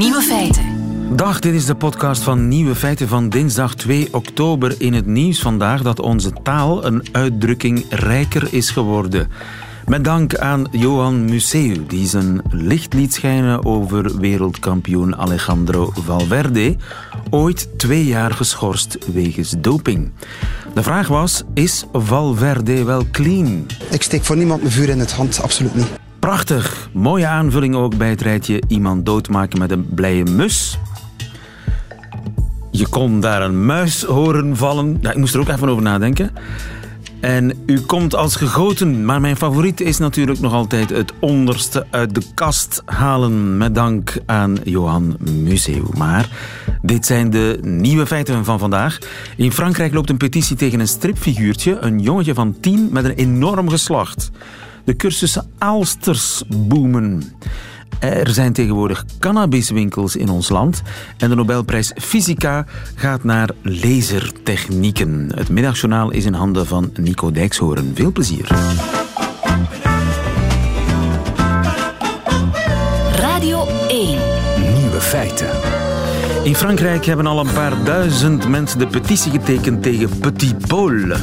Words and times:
Nieuwe 0.00 0.22
feiten. 0.22 0.64
Dag, 1.16 1.40
dit 1.40 1.54
is 1.54 1.64
de 1.64 1.74
podcast 1.74 2.22
van 2.22 2.48
Nieuwe 2.48 2.74
Feiten 2.74 3.08
van 3.08 3.28
dinsdag 3.28 3.74
2 3.74 4.08
oktober. 4.12 4.74
In 4.78 4.92
het 4.92 5.06
nieuws 5.06 5.40
vandaag 5.40 5.82
dat 5.82 6.00
onze 6.00 6.32
taal 6.42 6.84
een 6.84 7.04
uitdrukking 7.12 7.84
rijker 7.90 8.48
is 8.50 8.70
geworden. 8.70 9.28
Met 9.86 10.04
dank 10.04 10.36
aan 10.36 10.66
Johan 10.70 11.24
Museu, 11.24 11.86
die 11.86 12.06
zijn 12.06 12.42
licht 12.50 12.92
liet 12.94 13.14
schijnen 13.14 13.64
over 13.64 14.18
wereldkampioen 14.18 15.16
Alejandro 15.16 15.90
Valverde, 15.94 16.76
ooit 17.30 17.68
twee 17.78 18.04
jaar 18.04 18.30
geschorst 18.30 18.98
wegens 19.12 19.54
doping. 19.58 20.12
De 20.74 20.82
vraag 20.82 21.08
was, 21.08 21.42
is 21.54 21.84
Valverde 21.92 22.84
wel 22.84 23.02
clean? 23.10 23.66
Ik 23.90 24.02
steek 24.02 24.24
voor 24.24 24.36
niemand 24.36 24.60
mijn 24.60 24.72
vuur 24.72 24.88
in 24.88 24.98
het 24.98 25.12
hand, 25.12 25.42
absoluut 25.42 25.74
niet. 25.74 26.00
Prachtig. 26.20 26.88
Mooie 26.92 27.26
aanvulling 27.26 27.74
ook 27.74 27.96
bij 27.96 28.08
het 28.08 28.20
rijtje 28.20 28.62
iemand 28.68 29.06
doodmaken 29.06 29.58
met 29.58 29.70
een 29.70 29.86
blije 29.94 30.24
mus. 30.24 30.78
Je 32.70 32.88
kon 32.88 33.20
daar 33.20 33.42
een 33.42 33.66
muis 33.66 34.02
horen 34.02 34.56
vallen. 34.56 34.98
Ik 35.02 35.16
moest 35.16 35.34
er 35.34 35.40
ook 35.40 35.48
even 35.48 35.68
over 35.68 35.82
nadenken. 35.82 36.30
En 37.20 37.52
u 37.66 37.80
komt 37.80 38.14
als 38.14 38.36
gegoten, 38.36 39.04
maar 39.04 39.20
mijn 39.20 39.36
favoriet 39.36 39.80
is 39.80 39.98
natuurlijk 39.98 40.40
nog 40.40 40.52
altijd 40.52 40.90
het 40.90 41.12
onderste 41.18 41.86
uit 41.90 42.14
de 42.14 42.22
kast 42.34 42.82
halen. 42.84 43.56
Met 43.56 43.74
dank 43.74 44.16
aan 44.26 44.56
Johan 44.64 45.16
Museu. 45.42 45.82
Maar 45.96 46.28
dit 46.82 47.06
zijn 47.06 47.30
de 47.30 47.58
nieuwe 47.62 48.06
feiten 48.06 48.44
van 48.44 48.58
vandaag. 48.58 48.98
In 49.36 49.52
Frankrijk 49.52 49.94
loopt 49.94 50.10
een 50.10 50.16
petitie 50.16 50.56
tegen 50.56 50.80
een 50.80 50.88
stripfiguurtje. 50.88 51.78
Een 51.80 52.00
jongetje 52.00 52.34
van 52.34 52.56
tien 52.60 52.88
met 52.92 53.04
een 53.04 53.14
enorm 53.14 53.68
geslacht. 53.68 54.30
De 54.90 54.96
cursussen 54.96 55.50
Aalsters 55.58 56.42
boomen. 56.48 57.22
Er 57.98 58.30
zijn 58.30 58.52
tegenwoordig 58.52 59.04
cannabiswinkels 59.18 60.16
in 60.16 60.28
ons 60.28 60.48
land 60.48 60.82
en 61.18 61.28
de 61.28 61.34
Nobelprijs 61.34 61.92
Fysica 61.96 62.66
gaat 62.94 63.24
naar 63.24 63.50
lasertechnieken. 63.62 65.32
Het 65.34 65.48
middagjournaal 65.48 66.10
is 66.10 66.24
in 66.24 66.32
handen 66.32 66.66
van 66.66 66.90
Nico 66.94 67.30
Dijkshoorn. 67.30 67.92
Veel 67.94 68.12
plezier. 68.12 68.48
Radio 73.14 73.66
1. 73.88 74.18
Nieuwe 74.78 75.00
feiten. 75.00 75.48
In 76.42 76.54
Frankrijk 76.54 77.04
hebben 77.04 77.26
al 77.26 77.40
een 77.40 77.52
paar 77.52 77.84
duizend 77.84 78.48
mensen 78.48 78.78
de 78.78 78.86
petitie 78.86 79.30
getekend 79.30 79.82
tegen 79.82 80.18
Petit 80.18 80.66
Paul. 80.66 81.16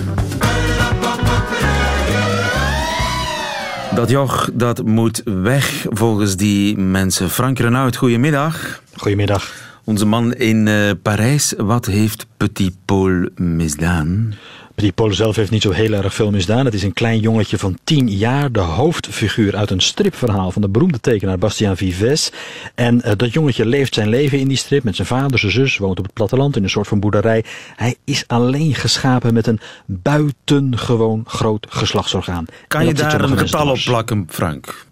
Dat 3.98 4.10
joch, 4.10 4.50
dat 4.54 4.86
moet 4.86 5.22
weg 5.26 5.86
volgens 5.90 6.36
die 6.36 6.78
mensen. 6.78 7.30
Frank 7.30 7.60
Renaud, 7.60 7.96
goedemiddag. 7.96 8.82
Goedemiddag. 8.96 9.54
Onze 9.84 10.06
man 10.06 10.34
in 10.34 10.66
uh, 10.68 10.92
Parijs, 11.02 11.54
wat 11.58 11.86
heeft 11.86 12.28
Petit 12.38 12.76
Paul 12.86 13.30
misdaan? 13.36 14.34
Petit 14.78 14.96
Paul 14.96 15.14
zelf 15.14 15.36
heeft 15.36 15.52
niet 15.52 15.62
zo 15.62 15.72
heel 15.72 15.94
erg 15.94 16.14
veel 16.14 16.32
misdaan. 16.32 16.66
Het 16.66 16.74
is 16.74 16.84
een 16.84 16.94
klein 16.94 17.20
jongetje 17.20 17.58
van 17.58 17.78
tien 17.84 18.10
jaar, 18.10 18.52
de 18.52 18.60
hoofdfiguur 18.60 19.56
uit 19.56 19.70
een 19.70 19.80
stripverhaal 19.80 20.52
van 20.52 20.62
de 20.62 20.70
beroemde 20.70 21.00
tekenaar 21.00 21.38
Bastien 21.38 21.78
Vives. 21.78 22.32
En 22.76 23.02
uh, 23.06 23.12
dat 23.16 23.34
jongetje 23.34 23.66
leeft 23.66 23.94
zijn 23.94 24.10
leven 24.10 24.40
in 24.40 24.48
die 24.48 24.58
strip 24.58 24.84
met 24.84 24.96
zijn 24.96 25.08
vader, 25.08 25.40
zijn 25.40 25.52
zus, 25.52 25.78
woont 25.78 26.00
op 26.00 26.06
het 26.06 26.14
platteland 26.14 26.56
in 26.56 26.64
een 26.64 26.70
soort 26.70 26.88
van 26.88 27.00
boerderij. 27.00 27.44
Hij 27.76 27.96
is 28.04 28.24
alleen 28.28 28.76
geschapen 28.76 29.34
met 29.34 29.48
een 29.48 29.60
buitengewoon 29.86 31.24
groot 31.28 31.66
geslachtsorgaan. 31.70 32.46
Kan 32.68 32.86
je 32.86 32.94
daar 32.94 33.22
een 33.22 33.38
getal 33.38 33.70
op 33.70 33.80
plakken, 33.86 34.26
Frank? 34.30 34.86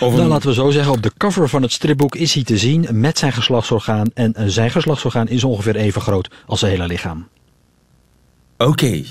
Of 0.00 0.14
nou, 0.14 0.28
laten 0.28 0.48
we 0.48 0.54
zo 0.54 0.70
zeggen, 0.70 0.92
op 0.92 1.02
de 1.02 1.12
cover 1.16 1.48
van 1.48 1.62
het 1.62 1.72
stripboek 1.72 2.16
is 2.16 2.34
hij 2.34 2.44
te 2.44 2.58
zien 2.58 2.86
met 2.90 3.18
zijn 3.18 3.32
geslachtsorgaan. 3.32 4.10
En 4.14 4.34
uh, 4.38 4.44
zijn 4.46 4.70
geslachtsorgaan 4.70 5.28
is 5.28 5.44
ongeveer 5.44 5.76
even 5.76 6.00
groot 6.00 6.30
als 6.46 6.58
zijn 6.58 6.72
hele 6.72 6.86
lichaam. 6.86 7.26
Oké. 8.56 9.02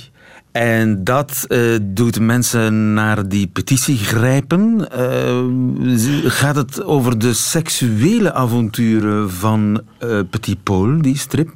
En 0.52 1.04
dat 1.04 1.46
uh, 1.48 1.78
doet 1.82 2.20
mensen 2.20 2.94
naar 2.94 3.28
die 3.28 3.48
petitie 3.48 3.98
grijpen. 3.98 4.88
Uh, 4.98 6.32
gaat 6.32 6.56
het 6.56 6.84
over 6.84 7.20
de 7.20 7.34
seksuele 7.34 8.34
avonturen 8.34 9.32
van 9.32 9.82
uh, 10.04 10.20
Petit 10.30 10.64
Paul, 10.64 11.02
die 11.02 11.18
strip? 11.18 11.54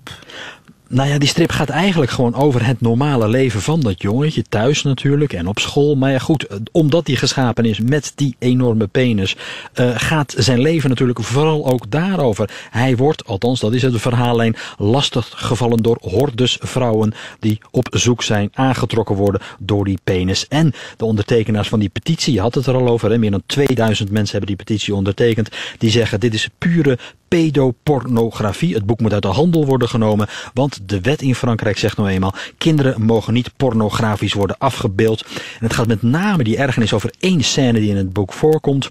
Nou 0.91 1.09
ja, 1.09 1.17
die 1.17 1.27
strip 1.27 1.51
gaat 1.51 1.69
eigenlijk 1.69 2.11
gewoon 2.11 2.35
over 2.35 2.65
het 2.65 2.81
normale 2.81 3.27
leven 3.27 3.61
van 3.61 3.79
dat 3.79 4.01
jongetje. 4.01 4.43
Thuis 4.43 4.83
natuurlijk 4.83 5.33
en 5.33 5.47
op 5.47 5.59
school. 5.59 5.95
Maar 5.95 6.11
ja 6.11 6.19
goed, 6.19 6.47
omdat 6.71 7.07
hij 7.07 7.15
geschapen 7.15 7.65
is 7.65 7.79
met 7.79 8.11
die 8.15 8.35
enorme 8.39 8.87
penis... 8.87 9.35
Uh, 9.75 9.91
gaat 9.95 10.33
zijn 10.37 10.59
leven 10.59 10.89
natuurlijk 10.89 11.23
vooral 11.23 11.67
ook 11.67 11.91
daarover. 11.91 12.49
Hij 12.69 12.95
wordt, 12.95 13.25
althans 13.25 13.59
dat 13.59 13.73
is 13.73 13.81
het 13.81 14.01
verhaallijn... 14.01 14.55
lastig 14.77 15.33
gevallen 15.35 15.83
door 15.83 15.97
hordes 16.01 16.57
vrouwen... 16.61 17.13
die 17.39 17.59
op 17.71 17.87
zoek 17.91 18.23
zijn, 18.23 18.49
aangetrokken 18.53 19.15
worden 19.15 19.41
door 19.59 19.85
die 19.85 19.99
penis. 20.03 20.47
En 20.47 20.73
de 20.97 21.05
ondertekenaars 21.05 21.67
van 21.67 21.79
die 21.79 21.89
petitie, 21.89 22.33
je 22.33 22.41
had 22.41 22.55
het 22.55 22.65
er 22.65 22.75
al 22.75 22.87
over... 22.87 23.11
Hè, 23.11 23.17
meer 23.17 23.31
dan 23.31 23.43
2000 23.45 24.11
mensen 24.11 24.37
hebben 24.37 24.55
die 24.55 24.65
petitie 24.65 24.95
ondertekend... 24.95 25.49
die 25.77 25.89
zeggen 25.91 26.19
dit 26.19 26.33
is 26.33 26.49
pure 26.57 26.97
pedopornografie. 27.29 28.73
Het 28.73 28.85
boek 28.85 28.99
moet 28.99 29.13
uit 29.13 29.21
de 29.21 29.27
handel 29.27 29.65
worden 29.65 29.89
genomen, 29.89 30.27
want 30.53 30.79
de 30.89 31.01
wet 31.01 31.21
in 31.21 31.35
Frankrijk 31.35 31.77
zegt 31.77 31.97
nou 31.97 32.09
eenmaal... 32.09 32.35
kinderen 32.57 33.01
mogen 33.01 33.33
niet 33.33 33.51
pornografisch 33.57 34.33
worden 34.33 34.57
afgebeeld. 34.57 35.25
En 35.59 35.65
het 35.65 35.73
gaat 35.73 35.87
met 35.87 36.01
name 36.01 36.43
die 36.43 36.57
ergernis 36.57 36.93
over 36.93 37.13
één 37.19 37.43
scène 37.43 37.79
die 37.79 37.89
in 37.89 37.97
het 37.97 38.13
boek 38.13 38.33
voorkomt. 38.33 38.89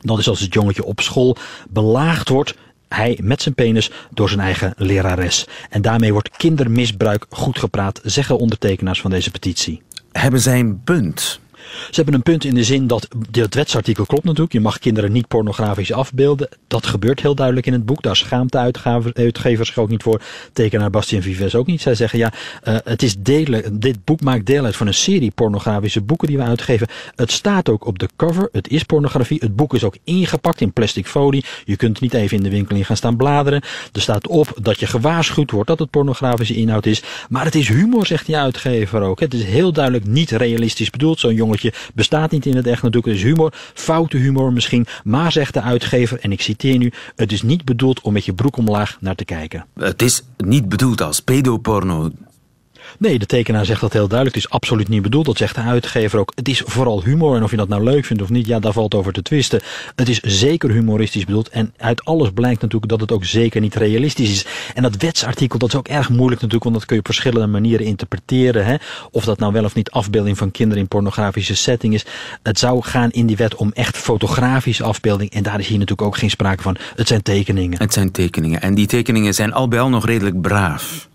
Dat 0.00 0.18
is 0.18 0.28
als 0.28 0.40
het 0.40 0.54
jongetje 0.54 0.84
op 0.84 1.00
school 1.00 1.36
belaagd 1.68 2.28
wordt 2.28 2.54
hij 2.94 3.18
met 3.22 3.42
zijn 3.42 3.54
penis 3.54 3.90
door 4.10 4.28
zijn 4.28 4.40
eigen 4.40 4.74
lerares. 4.76 5.46
En 5.70 5.82
daarmee 5.82 6.12
wordt 6.12 6.36
kindermisbruik 6.36 7.26
goed 7.30 7.58
gepraat, 7.58 8.00
zeggen 8.02 8.38
ondertekenaars 8.38 9.00
van 9.00 9.10
deze 9.10 9.30
petitie. 9.30 9.82
Hebben 10.12 10.40
zij 10.40 10.58
een 10.58 10.82
punt? 10.84 11.40
Ze 11.86 11.94
hebben 11.94 12.14
een 12.14 12.22
punt 12.22 12.44
in 12.44 12.54
de 12.54 12.64
zin 12.64 12.86
dat 12.86 13.08
het 13.30 13.54
wetsartikel 13.54 14.06
klopt 14.06 14.24
natuurlijk. 14.24 14.52
Je 14.52 14.60
mag 14.60 14.78
kinderen 14.78 15.12
niet 15.12 15.28
pornografisch 15.28 15.92
afbeelden. 15.92 16.48
Dat 16.66 16.86
gebeurt 16.86 17.20
heel 17.20 17.34
duidelijk 17.34 17.66
in 17.66 17.72
het 17.72 17.86
boek. 17.86 18.02
Daar 18.02 18.16
schaamt 18.16 18.52
de 18.52 18.58
uitgevers 19.14 19.68
zich 19.68 19.78
ook 19.78 19.88
niet 19.88 20.02
voor. 20.02 20.20
Tekenaar 20.52 20.90
Bastien 20.90 21.22
Vives 21.22 21.54
ook 21.54 21.66
niet. 21.66 21.80
Zij 21.80 21.94
zeggen 21.94 22.18
ja, 22.18 22.32
uh, 22.68 22.76
het 22.84 23.02
is 23.02 23.16
delen, 23.18 23.80
dit 23.80 24.04
boek 24.04 24.20
maakt 24.20 24.46
deel 24.46 24.64
uit 24.64 24.76
van 24.76 24.86
een 24.86 24.94
serie 24.94 25.30
pornografische 25.30 26.00
boeken 26.00 26.28
die 26.28 26.36
we 26.36 26.42
uitgeven. 26.42 26.88
Het 27.14 27.30
staat 27.30 27.68
ook 27.68 27.86
op 27.86 27.98
de 27.98 28.08
cover. 28.16 28.48
Het 28.52 28.68
is 28.68 28.82
pornografie. 28.82 29.38
Het 29.40 29.56
boek 29.56 29.74
is 29.74 29.84
ook 29.84 29.96
ingepakt 30.04 30.60
in 30.60 30.72
plastic 30.72 31.06
folie. 31.06 31.44
Je 31.64 31.76
kunt 31.76 32.00
niet 32.00 32.14
even 32.14 32.36
in 32.36 32.42
de 32.42 32.50
winkel 32.50 32.76
in 32.76 32.84
gaan 32.84 32.96
staan 32.96 33.16
bladeren. 33.16 33.62
Er 33.92 34.00
staat 34.00 34.26
op 34.26 34.52
dat 34.62 34.80
je 34.80 34.86
gewaarschuwd 34.86 35.50
wordt 35.50 35.68
dat 35.68 35.78
het 35.78 35.90
pornografische 35.90 36.54
inhoud 36.54 36.86
is. 36.86 37.02
Maar 37.28 37.44
het 37.44 37.54
is 37.54 37.68
humor, 37.68 38.06
zegt 38.06 38.26
die 38.26 38.36
uitgever 38.36 39.00
ook. 39.00 39.20
Het 39.20 39.34
is 39.34 39.44
heel 39.44 39.72
duidelijk 39.72 40.06
niet 40.06 40.30
realistisch 40.30 40.90
bedoeld. 40.90 41.20
Zo'n 41.20 41.34
jongetje 41.34 41.63
bestaat 41.94 42.30
niet 42.30 42.46
in 42.46 42.56
het 42.56 42.66
echt 42.66 42.82
natuurlijk. 42.82 43.06
Het 43.06 43.16
is 43.16 43.30
humor, 43.30 43.52
foute 43.74 44.16
humor 44.16 44.52
misschien. 44.52 44.86
Maar 45.04 45.32
zegt 45.32 45.54
de 45.54 45.60
uitgever, 45.60 46.18
en 46.20 46.32
ik 46.32 46.40
citeer 46.40 46.78
nu... 46.78 46.92
het 47.16 47.32
is 47.32 47.42
niet 47.42 47.64
bedoeld 47.64 48.00
om 48.00 48.12
met 48.12 48.24
je 48.24 48.34
broek 48.34 48.56
omlaag 48.56 48.96
naar 49.00 49.14
te 49.14 49.24
kijken. 49.24 49.66
Het 49.78 50.02
is 50.02 50.22
niet 50.36 50.68
bedoeld 50.68 51.02
als 51.02 51.20
pedoporno. 51.20 52.10
Nee, 52.98 53.18
de 53.18 53.26
tekenaar 53.26 53.64
zegt 53.64 53.80
dat 53.80 53.92
heel 53.92 54.08
duidelijk. 54.08 54.36
Het 54.36 54.44
is 54.44 54.50
absoluut 54.50 54.88
niet 54.88 55.02
bedoeld. 55.02 55.26
Dat 55.26 55.36
zegt 55.36 55.54
de 55.54 55.60
uitgever 55.60 56.18
ook. 56.18 56.32
Het 56.34 56.48
is 56.48 56.62
vooral 56.66 57.02
humor. 57.02 57.36
En 57.36 57.42
of 57.42 57.50
je 57.50 57.56
dat 57.56 57.68
nou 57.68 57.84
leuk 57.84 58.04
vindt 58.04 58.22
of 58.22 58.28
niet, 58.28 58.46
ja, 58.46 58.58
daar 58.58 58.72
valt 58.72 58.94
over 58.94 59.12
te 59.12 59.22
twisten. 59.22 59.60
Het 59.94 60.08
is 60.08 60.20
zeker 60.20 60.70
humoristisch 60.70 61.24
bedoeld. 61.24 61.48
En 61.48 61.74
uit 61.76 62.04
alles 62.04 62.30
blijkt 62.34 62.60
natuurlijk 62.60 62.90
dat 62.90 63.00
het 63.00 63.12
ook 63.12 63.24
zeker 63.24 63.60
niet 63.60 63.74
realistisch 63.74 64.30
is. 64.30 64.46
En 64.74 64.82
dat 64.82 64.96
wetsartikel, 64.96 65.58
dat 65.58 65.68
is 65.68 65.74
ook 65.74 65.88
erg 65.88 66.08
moeilijk 66.08 66.40
natuurlijk. 66.40 66.64
Want 66.64 66.74
dat 66.74 66.84
kun 66.84 66.94
je 66.96 67.00
op 67.00 67.06
verschillende 67.06 67.46
manieren 67.46 67.86
interpreteren. 67.86 68.64
Hè? 68.64 68.76
Of 69.10 69.24
dat 69.24 69.38
nou 69.38 69.52
wel 69.52 69.64
of 69.64 69.74
niet 69.74 69.90
afbeelding 69.90 70.38
van 70.38 70.50
kinderen 70.50 70.82
in 70.82 70.88
pornografische 70.88 71.54
setting 71.54 71.94
is. 71.94 72.04
Het 72.42 72.58
zou 72.58 72.82
gaan 72.82 73.10
in 73.10 73.26
die 73.26 73.36
wet 73.36 73.54
om 73.54 73.72
echt 73.72 73.96
fotografische 73.96 74.84
afbeelding. 74.84 75.30
En 75.30 75.42
daar 75.42 75.58
is 75.58 75.66
hier 75.66 75.78
natuurlijk 75.78 76.08
ook 76.08 76.16
geen 76.16 76.30
sprake 76.30 76.62
van. 76.62 76.76
Het 76.96 77.08
zijn 77.08 77.22
tekeningen. 77.22 77.78
Het 77.78 77.92
zijn 77.92 78.10
tekeningen. 78.10 78.60
En 78.60 78.74
die 78.74 78.86
tekeningen 78.86 79.34
zijn 79.34 79.52
al 79.52 79.68
bij 79.68 79.80
al 79.80 79.88
nog 79.88 80.06
redelijk 80.06 80.40
braaf. 80.40 81.08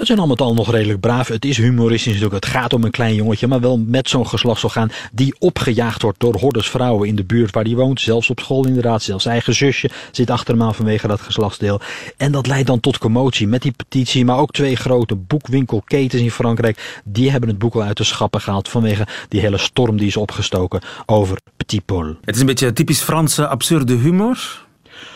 Het 0.00 0.08
zijn 0.08 0.20
allemaal 0.20 0.46
al 0.46 0.54
nog 0.54 0.70
redelijk 0.70 1.00
braaf. 1.00 1.28
Het 1.28 1.44
is 1.44 1.56
humoristisch 1.56 2.12
natuurlijk. 2.12 2.44
Het 2.44 2.52
gaat 2.52 2.72
om 2.72 2.84
een 2.84 2.90
klein 2.90 3.14
jongetje, 3.14 3.46
maar 3.46 3.60
wel 3.60 3.78
met 3.78 4.08
zo'n 4.08 4.26
geslachtsorgaan 4.26 4.90
die 5.12 5.34
opgejaagd 5.38 6.02
wordt 6.02 6.20
door 6.20 6.34
hordes 6.34 6.70
vrouwen 6.70 7.08
in 7.08 7.16
de 7.16 7.24
buurt 7.24 7.54
waar 7.54 7.64
hij 7.64 7.74
woont. 7.74 8.00
Zelfs 8.00 8.30
op 8.30 8.40
school 8.40 8.66
inderdaad. 8.66 9.02
Zelfs 9.02 9.22
zijn 9.22 9.34
eigen 9.34 9.54
zusje 9.54 9.90
zit 10.10 10.30
achter 10.30 10.54
hem 10.54 10.62
aan 10.62 10.74
vanwege 10.74 11.06
dat 11.06 11.20
geslachtsdeel. 11.20 11.80
En 12.16 12.32
dat 12.32 12.46
leidt 12.46 12.66
dan 12.66 12.80
tot 12.80 12.98
commotie 12.98 13.48
met 13.48 13.62
die 13.62 13.72
petitie. 13.72 14.24
Maar 14.24 14.38
ook 14.38 14.52
twee 14.52 14.76
grote 14.76 15.14
boekwinkelketens 15.14 16.22
in 16.22 16.30
Frankrijk. 16.30 17.00
Die 17.04 17.30
hebben 17.30 17.48
het 17.48 17.58
boek 17.58 17.74
al 17.74 17.82
uit 17.82 17.96
de 17.96 18.04
schappen 18.04 18.40
gehaald 18.40 18.68
vanwege 18.68 19.06
die 19.28 19.40
hele 19.40 19.58
storm 19.58 19.96
die 19.96 20.06
is 20.06 20.16
opgestoken 20.16 20.80
over 21.06 21.38
Petit 21.56 21.84
Paul. 21.84 22.16
Het 22.24 22.34
is 22.34 22.40
een 22.40 22.46
beetje 22.46 22.72
typisch 22.72 23.00
Franse 23.00 23.46
absurde 23.46 23.94
humor. 23.94 24.68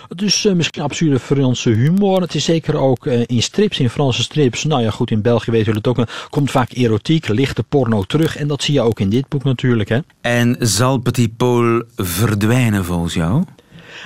Het 0.09 0.23
is 0.23 0.45
uh, 0.45 0.53
misschien 0.53 0.83
absurde 0.83 1.19
Franse 1.19 1.71
humor. 1.71 2.21
Het 2.21 2.35
is 2.35 2.45
zeker 2.45 2.77
ook 2.77 3.07
uh, 3.07 3.23
in 3.27 3.43
strips, 3.43 3.81
in 3.81 3.91
Franse 3.91 4.23
strips. 4.23 4.65
Nou 4.65 4.83
ja, 4.83 4.91
goed, 4.91 5.11
in 5.11 5.23
België 5.23 5.51
weten 5.51 5.71
we 5.71 5.77
het 5.77 5.87
ook. 5.87 6.09
Komt 6.31 6.51
vaak 6.51 6.73
erotiek, 6.73 7.29
lichte 7.29 7.63
porno 7.63 8.03
terug. 8.03 8.37
En 8.37 8.49
dat 8.49 8.63
zie 8.63 8.75
je 8.75 8.81
ook 8.81 9.01
in 9.01 9.09
dit 9.09 9.29
boek 9.29 9.45
natuurlijk. 9.45 9.89
Hè? 9.89 9.99
En 10.21 10.57
zal 10.59 10.99
Petit 10.99 11.37
Paul 11.37 11.83
verdwijnen 11.97 12.85
volgens 12.85 13.15
jou? 13.15 13.45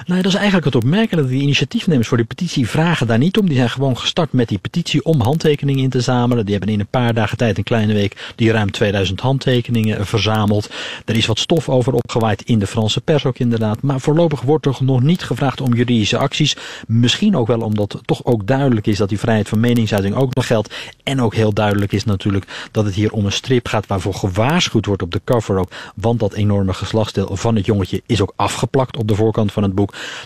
Nou, 0.07 0.23
dat 0.23 0.33
is 0.33 0.39
eigenlijk 0.39 0.65
het 0.65 0.75
opmerkelijke. 0.75 1.31
Die 1.31 1.43
initiatiefnemers 1.43 2.09
voor 2.09 2.17
die 2.17 2.27
petitie 2.27 2.69
vragen 2.69 3.07
daar 3.07 3.19
niet 3.19 3.39
om. 3.39 3.47
Die 3.47 3.57
zijn 3.57 3.71
gewoon 3.71 3.99
gestart 3.99 4.33
met 4.33 4.49
die 4.49 4.59
petitie 4.59 5.05
om 5.05 5.21
handtekeningen 5.21 5.83
in 5.83 5.91
te 5.91 6.01
zamelen. 6.01 6.45
Die 6.45 6.55
hebben 6.55 6.75
in 6.75 6.81
een 6.81 6.87
paar 6.87 7.15
dagen 7.15 7.37
tijd, 7.37 7.59
een 7.59 7.65
kleine 7.65 7.93
week, 7.93 8.33
die 8.37 8.53
ruim 8.53 8.71
2000 8.71 9.21
handtekeningen 9.21 10.07
verzameld. 10.07 10.71
Er 11.05 11.17
is 11.17 11.27
wat 11.27 11.39
stof 11.39 11.69
over 11.69 11.93
opgewaaid 11.93 12.43
in 12.43 12.59
de 12.59 12.67
Franse 12.67 13.01
pers 13.01 13.25
ook 13.25 13.39
inderdaad. 13.39 13.83
Maar 13.83 14.01
voorlopig 14.01 14.41
wordt 14.41 14.67
er 14.67 14.77
nog 14.81 15.03
niet 15.03 15.23
gevraagd 15.23 15.61
om 15.61 15.75
juridische 15.75 16.19
acties. 16.19 16.57
Misschien 16.87 17.37
ook 17.37 17.47
wel 17.47 17.61
omdat 17.61 18.01
toch 18.05 18.25
ook 18.25 18.47
duidelijk 18.47 18.87
is 18.87 18.99
dat 18.99 19.09
die 19.09 19.19
vrijheid 19.19 19.49
van 19.49 19.61
meningsuiting 19.61 20.15
ook 20.15 20.35
nog 20.35 20.47
geldt. 20.47 20.75
En 21.03 21.23
ook 21.23 21.35
heel 21.35 21.53
duidelijk 21.53 21.93
is 21.93 22.05
natuurlijk 22.05 22.69
dat 22.71 22.85
het 22.85 22.95
hier 22.95 23.13
om 23.13 23.25
een 23.25 23.33
strip 23.33 23.69
gaat 23.69 23.87
waarvoor 23.87 24.15
gewaarschuwd 24.15 24.87
wordt 24.87 25.03
op 25.03 25.13
de 25.13 25.21
cover 25.25 25.59
ook. 25.59 25.71
Want 25.95 26.21
dat 26.21 26.33
enorme 26.33 26.73
geslachtsdeel 26.73 27.37
van 27.37 27.57
het 27.57 27.67
jongetje 27.67 28.03
is 28.07 28.21
ook 28.21 28.33
afgeplakt 28.37 28.97
op 28.97 29.09
de 29.09 29.15
voorkant 29.15 29.53
van 29.53 29.63
het 29.63 29.75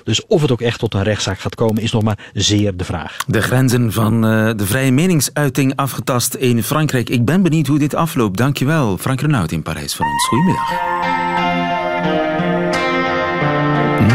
Dus 0.04 0.26
of 0.26 0.40
het 0.40 0.52
ook 0.52 0.60
echt 0.60 0.78
tot 0.78 0.94
een 0.94 1.02
rechtszaak 1.02 1.38
gaat 1.38 1.54
komen 1.54 1.82
is 1.82 1.92
nog 1.92 2.02
maar 2.02 2.18
zeer 2.32 2.76
de 2.76 2.84
vraag. 2.84 3.16
De 3.26 3.42
grenzen 3.42 3.92
van 3.92 4.14
uh, 4.14 4.50
de 4.56 4.66
vrije 4.66 4.92
meningsuiting 4.92 5.76
afgetast 5.76 6.34
in 6.34 6.62
Frankrijk. 6.62 7.08
Ik 7.08 7.24
ben 7.24 7.42
benieuwd 7.42 7.66
hoe 7.66 7.78
dit 7.78 7.94
afloopt. 7.94 8.36
Dankjewel, 8.36 8.98
Frank 8.98 9.20
Renaud 9.20 9.52
in 9.52 9.62
Parijs 9.62 9.94
voor 9.94 10.06
ons. 10.06 10.26
Goedemiddag. 10.26 10.70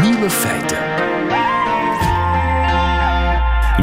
Nieuwe 0.02 0.30
feiten. 0.30 0.78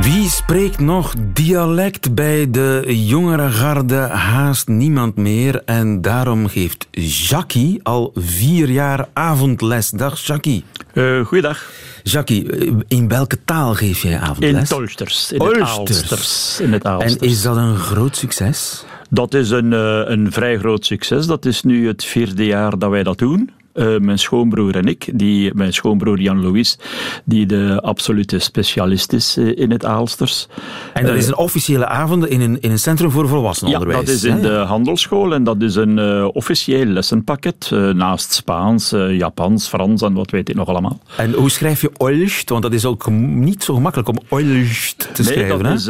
Wie 0.02 0.30
spreekt 0.30 0.80
nog 0.80 1.14
dialect 1.34 2.16
bij 2.16 2.52
de 2.52 2.84
jongere 3.06 3.50
garde? 3.50 3.96
Haast 3.96 4.68
niemand 4.68 5.16
meer. 5.16 5.62
En 5.66 6.02
daarom 6.02 6.48
geeft 6.48 6.88
Jackie 6.92 7.80
al 7.84 8.12
vier 8.16 8.70
jaar 8.70 9.08
avondles. 9.14 9.90
Dag 9.90 10.20
Jackie. 10.20 10.64
Uh, 10.96 11.26
goeiedag. 11.26 11.72
Jackie, 12.04 12.46
in 12.88 13.08
welke 13.08 13.38
taal 13.46 13.74
geef 13.74 14.02
jij 14.02 14.20
avondles? 14.20 14.70
In 14.70 14.78
Tolsters. 14.78 15.32
In 15.32 15.42
het 15.42 15.60
Aalsters. 15.60 16.60
In 16.60 16.74
het 16.74 16.86
Aalsters. 16.86 17.16
En 17.16 17.28
is 17.28 17.42
dat 17.42 17.58
een 17.58 17.76
groot 17.76 18.16
succes? 18.16 18.84
Dat 19.10 19.34
is 19.34 19.50
een, 19.50 19.72
uh, 19.72 20.02
een 20.06 20.32
vrij 20.32 20.58
groot 20.58 20.86
succes. 20.86 21.26
Dat 21.26 21.46
is 21.46 21.64
nu 21.64 21.88
het 21.88 22.04
vierde 22.04 22.46
jaar 22.46 22.78
dat 22.78 22.90
wij 22.90 23.04
dat 23.04 23.18
doen. 23.18 23.52
Uh, 23.76 24.00
mijn 24.00 24.20
schoonbroer 24.20 24.76
en 24.76 24.86
ik, 24.86 25.10
die, 25.14 25.52
mijn 25.54 25.74
schoonbroer 25.74 26.20
Jan-Louis, 26.20 26.78
die 27.26 27.46
de 27.46 27.80
absolute 27.82 28.40
specialist 28.40 29.14
is 29.14 29.38
uh, 29.38 29.58
in 29.58 29.72
het 29.72 29.86
Aalsters. 29.86 30.48
En 30.94 31.06
dat 31.06 31.16
is 31.16 31.28
een 31.28 31.38
officiële 31.38 31.88
avond 31.88 32.28
in 32.28 32.42
een, 32.42 32.62
in 32.62 32.72
een 32.72 32.80
centrum 32.80 33.12
voor 33.12 33.28
volwassenenonderwijs? 33.28 34.00
Ja, 34.00 34.06
dat 34.06 34.16
is 34.16 34.24
in 34.24 34.42
de 34.42 34.56
handelschool 34.56 35.34
en 35.34 35.44
dat 35.44 35.62
is 35.62 35.76
een 35.76 36.24
officieel 36.34 36.86
lessenpakket, 36.86 37.70
naast 37.94 38.34
Spaans, 38.34 38.90
Japans, 39.10 39.68
Frans 39.68 40.02
en 40.02 40.14
wat 40.14 40.32
weet 40.32 40.50
ik 40.50 40.56
nog 40.56 40.68
allemaal. 40.68 41.00
En 41.18 41.34
hoe 41.34 41.52
schrijf 41.52 41.82
je 41.82 41.92
Olst? 41.98 42.50
Want 42.50 42.64
dat 42.64 42.74
is 42.74 42.86
ook 42.86 43.10
niet 43.10 43.64
zo 43.64 43.74
gemakkelijk 43.74 44.10
om 44.10 44.20
Olst 44.30 45.10
te 45.14 45.22
nee, 45.22 45.32
schrijven. 45.32 45.64
dat 45.64 45.74
is 45.74 45.88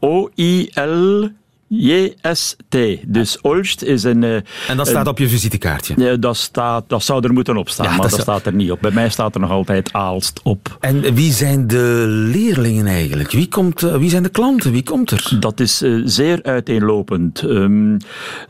O-I-L... 0.00 1.30
JST. 1.72 2.76
Dus 3.06 3.40
Olst 3.40 3.82
is 3.82 4.02
een... 4.02 4.22
Uh, 4.22 4.34
en 4.68 4.76
dat 4.76 4.86
staat 4.86 5.06
op 5.06 5.18
je 5.18 5.28
visitekaartje? 5.28 6.18
Dat, 6.18 6.36
staat, 6.36 6.84
dat 6.86 7.02
zou 7.02 7.24
er 7.24 7.32
moeten 7.32 7.56
op 7.56 7.68
staan, 7.68 7.84
ja, 7.84 7.90
maar 7.90 8.00
dat, 8.00 8.10
dat 8.10 8.20
staat 8.20 8.46
er 8.46 8.54
niet 8.54 8.70
op. 8.70 8.80
Bij 8.80 8.90
mij 8.90 9.08
staat 9.08 9.34
er 9.34 9.40
nog 9.40 9.50
altijd 9.50 9.92
Aalst 9.92 10.40
op. 10.42 10.76
En 10.80 11.14
wie 11.14 11.32
zijn 11.32 11.66
de 11.66 12.04
leerlingen 12.08 12.86
eigenlijk? 12.86 13.30
Wie, 13.30 13.48
komt, 13.48 13.82
uh, 13.82 13.96
wie 13.96 14.10
zijn 14.10 14.22
de 14.22 14.28
klanten? 14.28 14.72
Wie 14.72 14.82
komt 14.82 15.10
er? 15.10 15.36
Dat 15.40 15.60
is 15.60 15.82
uh, 15.82 16.02
zeer 16.04 16.42
uiteenlopend. 16.42 17.42
Um, 17.42 17.96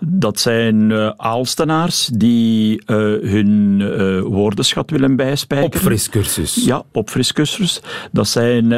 dat 0.01 0.41
zijn 0.41 0.93
Aalstenaars 1.17 2.11
die 2.15 2.83
hun 2.87 4.23
woordenschat 4.23 4.91
willen 4.91 5.17
bijspijken. 5.17 5.67
Opfriscursus? 5.67 6.65
Ja, 6.65 6.83
opfriscursus. 6.93 7.81
Dat 8.13 8.29
zijn 8.29 8.69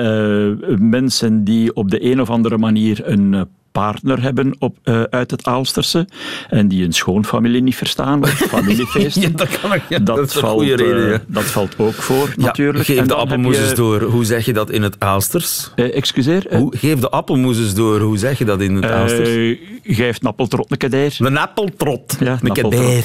mensen 0.90 1.44
die 1.44 1.74
op 1.74 1.90
de 1.90 2.10
een 2.10 2.20
of 2.20 2.30
andere 2.30 2.58
manier 2.58 3.00
een 3.04 3.48
partner 3.72 4.22
hebben 4.22 4.56
op, 4.58 4.76
uh, 4.84 5.02
uit 5.02 5.30
het 5.30 5.46
Aalsterse 5.46 6.08
en 6.48 6.68
die 6.68 6.84
een 6.84 6.92
schoonfamilie 6.92 7.62
niet 7.62 7.76
verstaan, 7.76 8.22
of 8.22 8.30
familiefeesten. 8.56 9.22
ja, 9.22 9.28
dat 9.28 9.60
kan 9.60 9.72
ik, 9.72 9.82
ja, 9.88 9.98
dat, 9.98 10.16
dat 10.16 10.26
is 10.26 10.32
valt, 10.32 10.52
goede 10.52 10.76
reden. 10.76 11.06
Ja. 11.06 11.12
Uh, 11.12 11.18
dat 11.26 11.44
valt 11.44 11.74
ook 11.78 11.94
voor, 11.94 12.28
ja, 12.36 12.44
natuurlijk. 12.44 12.84
Geef 12.84 13.06
de 13.06 13.14
appelmoezes 13.14 13.68
je... 13.68 13.74
door. 13.74 14.02
Hoe 14.02 14.24
zeg 14.24 14.44
je 14.44 14.52
dat 14.52 14.70
in 14.70 14.82
het 14.82 14.96
Aalsters? 14.98 15.70
Uh, 15.76 15.96
excuseer? 15.96 16.46
Hoe, 16.50 16.76
geef 16.76 16.98
de 16.98 17.10
appelmoezes 17.10 17.74
door. 17.74 18.00
Hoe 18.00 18.18
zeg 18.18 18.38
je 18.38 18.44
dat 18.44 18.60
in 18.60 18.74
het 18.74 18.84
Aalsters? 18.84 19.58
Geef 19.82 20.16
een 20.20 20.28
appeltrot 20.28 20.70
een 20.70 20.76
kedeer. 20.76 21.16
Een 21.18 21.36
appeltrot. 21.36 22.16
Ja, 22.20 22.38
een. 22.42 23.02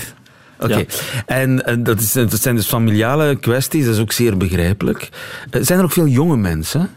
Oké. 0.59 0.71
Okay. 0.71 0.87
Ja. 0.89 1.23
En, 1.25 1.65
en 1.65 1.83
dat, 1.83 1.99
is, 1.99 2.11
dat, 2.11 2.39
zijn 2.41 2.55
dus 2.55 2.67
familiale 2.67 3.35
kwesties, 3.35 3.85
dat 3.85 3.93
is 3.93 4.01
ook 4.01 4.11
zeer 4.11 4.37
begrijpelijk. 4.37 5.09
Uh, 5.51 5.61
zijn 5.63 5.79
er 5.79 5.85
ook 5.85 5.91
veel 5.91 6.07
jonge 6.07 6.37
mensen? 6.37 6.89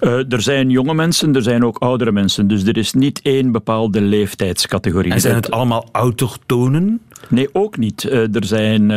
Uh, 0.00 0.32
er 0.32 0.42
zijn 0.42 0.70
jonge 0.70 0.94
mensen, 0.94 1.34
er 1.34 1.42
zijn 1.42 1.64
ook 1.64 1.78
oudere 1.78 2.12
mensen. 2.12 2.48
Dus 2.48 2.64
er 2.64 2.76
is 2.76 2.92
niet 2.92 3.20
één 3.22 3.52
bepaalde 3.52 4.00
leeftijdscategorie. 4.00 5.12
En 5.12 5.20
zijn 5.20 5.34
het 5.34 5.50
allemaal 5.50 5.88
autochtonen? 5.92 7.00
Nee, 7.28 7.48
ook 7.52 7.76
niet. 7.76 8.04
Uh, 8.04 8.34
er 8.34 8.44
zijn, 8.44 8.82
uh, 8.82 8.88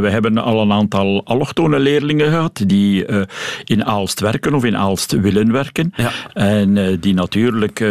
we 0.00 0.08
hebben 0.10 0.38
al 0.38 0.60
een 0.60 0.72
aantal 0.72 1.22
allochtone 1.24 1.78
leerlingen 1.78 2.28
gehad 2.28 2.62
die 2.66 3.06
uh, 3.06 3.22
in 3.64 3.84
Aalst 3.84 4.20
werken 4.20 4.54
of 4.54 4.64
in 4.64 4.76
Aalst 4.76 5.12
willen 5.12 5.52
werken. 5.52 5.92
Ja. 5.96 6.10
En 6.32 7.00
die 7.00 7.14
natuurlijk 7.14 7.84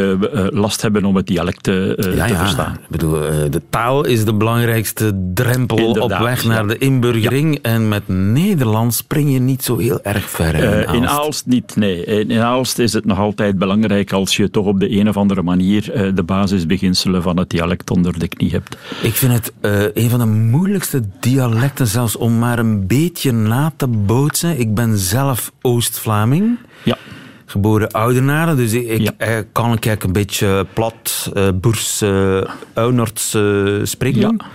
last 0.50 0.82
hebben 0.82 1.06
om 1.06 1.16
het 1.16 1.28
dialect 1.28 1.64
te 1.64 2.12
ja. 2.16 2.28
verstaan. 2.28 2.74
Ik 2.74 2.90
bedoel, 2.90 3.20
de 3.50 3.62
taal 3.70 4.06
is 4.06 4.26
de 4.26 4.34
belangrijkste 4.34 5.30
drempel 5.34 5.78
Inderdaad, 5.78 6.20
op 6.20 6.26
weg 6.26 6.46
naar 6.46 6.68
de 6.68 6.78
inburgering. 6.78 7.60
En 7.62 7.88
met 7.88 8.08
Nederlands 8.08 8.98
spring 8.98 9.34
je 9.34 9.40
niet 9.40 9.64
zo 9.64 9.78
heel 9.78 10.00
erg 10.04 10.30
ver. 10.30 10.56
In 10.56 10.64
Aalst, 10.64 10.94
in 10.94 11.08
Aalst 11.08 11.46
niet, 11.46 11.76
nee. 11.76 12.06
In 12.06 12.40
Aalst 12.42 12.80
is 12.80 12.94
het 12.94 13.06
nog 13.06 13.20
altijd 13.20 13.58
belangrijk 13.58 14.12
als 14.12 14.36
je 14.36 14.50
toch 14.50 14.66
op 14.66 14.80
de 14.80 14.92
een 14.92 15.10
of 15.10 15.18
andere 15.18 15.42
manier 15.42 16.12
de 16.16 16.24
basisbeginselen 16.24 17.22
van 17.22 17.38
het 17.38 17.50
dialect 17.50 17.92
onder 17.92 18.20
de 18.20 18.28
knie 18.28 18.52
hebt. 18.52 18.78
Ik 19.02 19.14
vind 19.14 19.34
het 19.34 19.54
uh, 19.62 19.84
een 19.94 20.10
van 20.10 20.20
de 20.20 20.26
moeilijkste 20.26 21.02
dialecten 21.20 21.88
zelfs 21.88 22.16
om 22.16 22.40
maar 22.40 22.60
een 22.60 22.88
beetje 22.88 23.32
na 23.32 23.74
te 23.76 23.88
bootsen. 23.88 24.60
Ik 24.60 24.74
ben 24.74 24.98
zelf 24.98 25.52
Oost-Vlaming. 25.62 26.58
Ja. 26.84 26.98
Geboren 27.46 27.92
Oudenaarde, 27.92 28.56
dus 28.56 28.74
ik, 28.74 28.88
ik 28.88 29.14
ja. 29.20 29.44
kan 29.52 29.74
ik 29.74 30.04
een 30.04 30.14
beetje 30.14 30.66
plat, 30.74 31.32
uh, 31.34 31.50
boers, 31.62 32.02
uh, 32.02 32.42
Oudenaards 32.74 33.38
spreken. 33.84 34.22
Ja. 34.22 34.46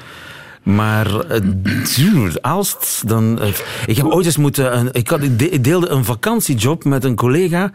Maar 0.67 1.07
uh, 1.99 2.35
Aalst, 2.41 3.03
dan. 3.07 3.39
Uh, 3.43 3.49
ik 3.87 3.97
heb 3.97 4.07
ooit 4.07 4.27
eens 4.27 4.37
moeten. 4.37 4.85
Uh, 4.85 4.89
ik, 4.93 5.09
had, 5.09 5.23
ik 5.23 5.65
deelde 5.65 5.89
een 5.89 6.05
vakantiejob 6.05 6.85
met 6.85 7.05
een 7.05 7.15
collega. 7.15 7.71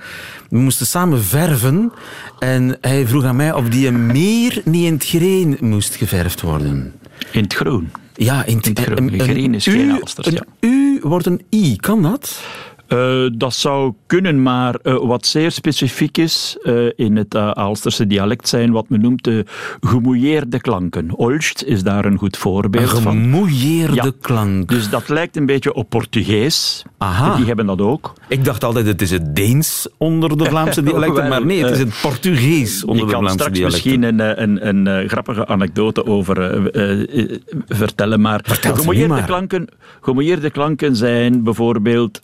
We 0.49 0.57
moesten 0.57 0.85
samen 0.85 1.23
verven. 1.23 1.91
En 2.39 2.77
hij 2.81 3.07
vroeg 3.07 3.23
aan 3.23 3.35
mij 3.35 3.53
of 3.53 3.69
die 3.69 3.91
meer 3.91 4.61
niet 4.65 4.85
in 4.85 4.93
het 4.93 5.05
green 5.05 5.57
moest 5.59 5.95
geverfd 5.95 6.41
worden. 6.41 6.93
In 7.31 7.43
het 7.43 7.53
groen. 7.53 7.91
Ja, 8.13 8.45
in 8.45 8.57
het, 8.57 8.65
in 8.65 8.73
het 8.75 8.85
groen. 8.85 9.13
Een, 9.13 9.19
green 9.19 9.53
is 9.53 9.63
geen 9.63 9.91
Aalsters. 9.91 10.27
Een 10.27 10.33
ja. 10.33 10.43
U 10.59 10.99
wordt 11.01 11.25
een 11.25 11.41
I, 11.53 11.75
kan 11.75 12.01
dat? 12.01 12.43
Uh, 12.93 13.29
dat 13.33 13.53
zou 13.53 13.93
kunnen, 14.05 14.41
maar 14.41 14.75
uh, 14.83 14.95
wat 14.95 15.25
zeer 15.25 15.51
specifiek 15.51 16.17
is 16.17 16.57
uh, 16.63 16.89
in 16.95 17.15
het 17.15 17.35
Aalsterse 17.35 18.07
dialect 18.07 18.47
zijn 18.47 18.71
wat 18.71 18.89
men 18.89 19.01
noemt 19.01 19.23
de 19.23 19.45
gemouilleerde 19.79 20.59
klanken. 20.59 21.15
Olst 21.15 21.63
is 21.63 21.83
daar 21.83 22.05
een 22.05 22.17
goed 22.17 22.37
voorbeeld 22.37 22.91
een 22.91 23.01
van. 23.01 23.11
gemouilleerde 23.11 23.95
ja. 23.95 24.11
klank. 24.21 24.69
Dus 24.69 24.89
dat 24.89 25.09
lijkt 25.09 25.37
een 25.37 25.45
beetje 25.45 25.73
op 25.73 25.89
Portugees. 25.89 26.83
Aha. 26.97 27.35
Die 27.35 27.45
hebben 27.45 27.65
dat 27.65 27.81
ook. 27.81 28.13
Ik 28.27 28.45
dacht 28.45 28.63
altijd 28.63 28.85
het 28.85 29.01
is 29.01 29.11
het 29.11 29.35
Deens 29.35 29.87
onder 29.97 30.37
de 30.37 30.45
Vlaamse 30.45 30.83
dialecten, 30.83 31.27
maar 31.29 31.45
nee, 31.45 31.63
het 31.63 31.71
is 31.71 31.79
het 31.79 31.99
Portugees 32.01 32.85
onder 32.85 33.05
de 33.05 33.11
Vlaamse 33.11 33.51
dialecten. 33.51 33.55
Ik 33.55 33.61
kan 33.61 33.69
straks 33.69 33.73
misschien 33.73 34.03
een, 34.03 34.67
een, 34.67 34.87
een, 34.87 35.09
grappige 35.09 35.47
anekdote 35.47 36.05
over 36.05 36.69
vertellen, 37.67 38.21
maar 38.21 38.39
Vertel 38.43 38.75
gemouilleerde 38.75 39.13
maar. 39.13 39.25
klanken, 39.25 39.67
gemouilleerde 40.01 40.49
klanken 40.49 40.95
zijn 40.95 41.43
bijvoorbeeld 41.43 42.19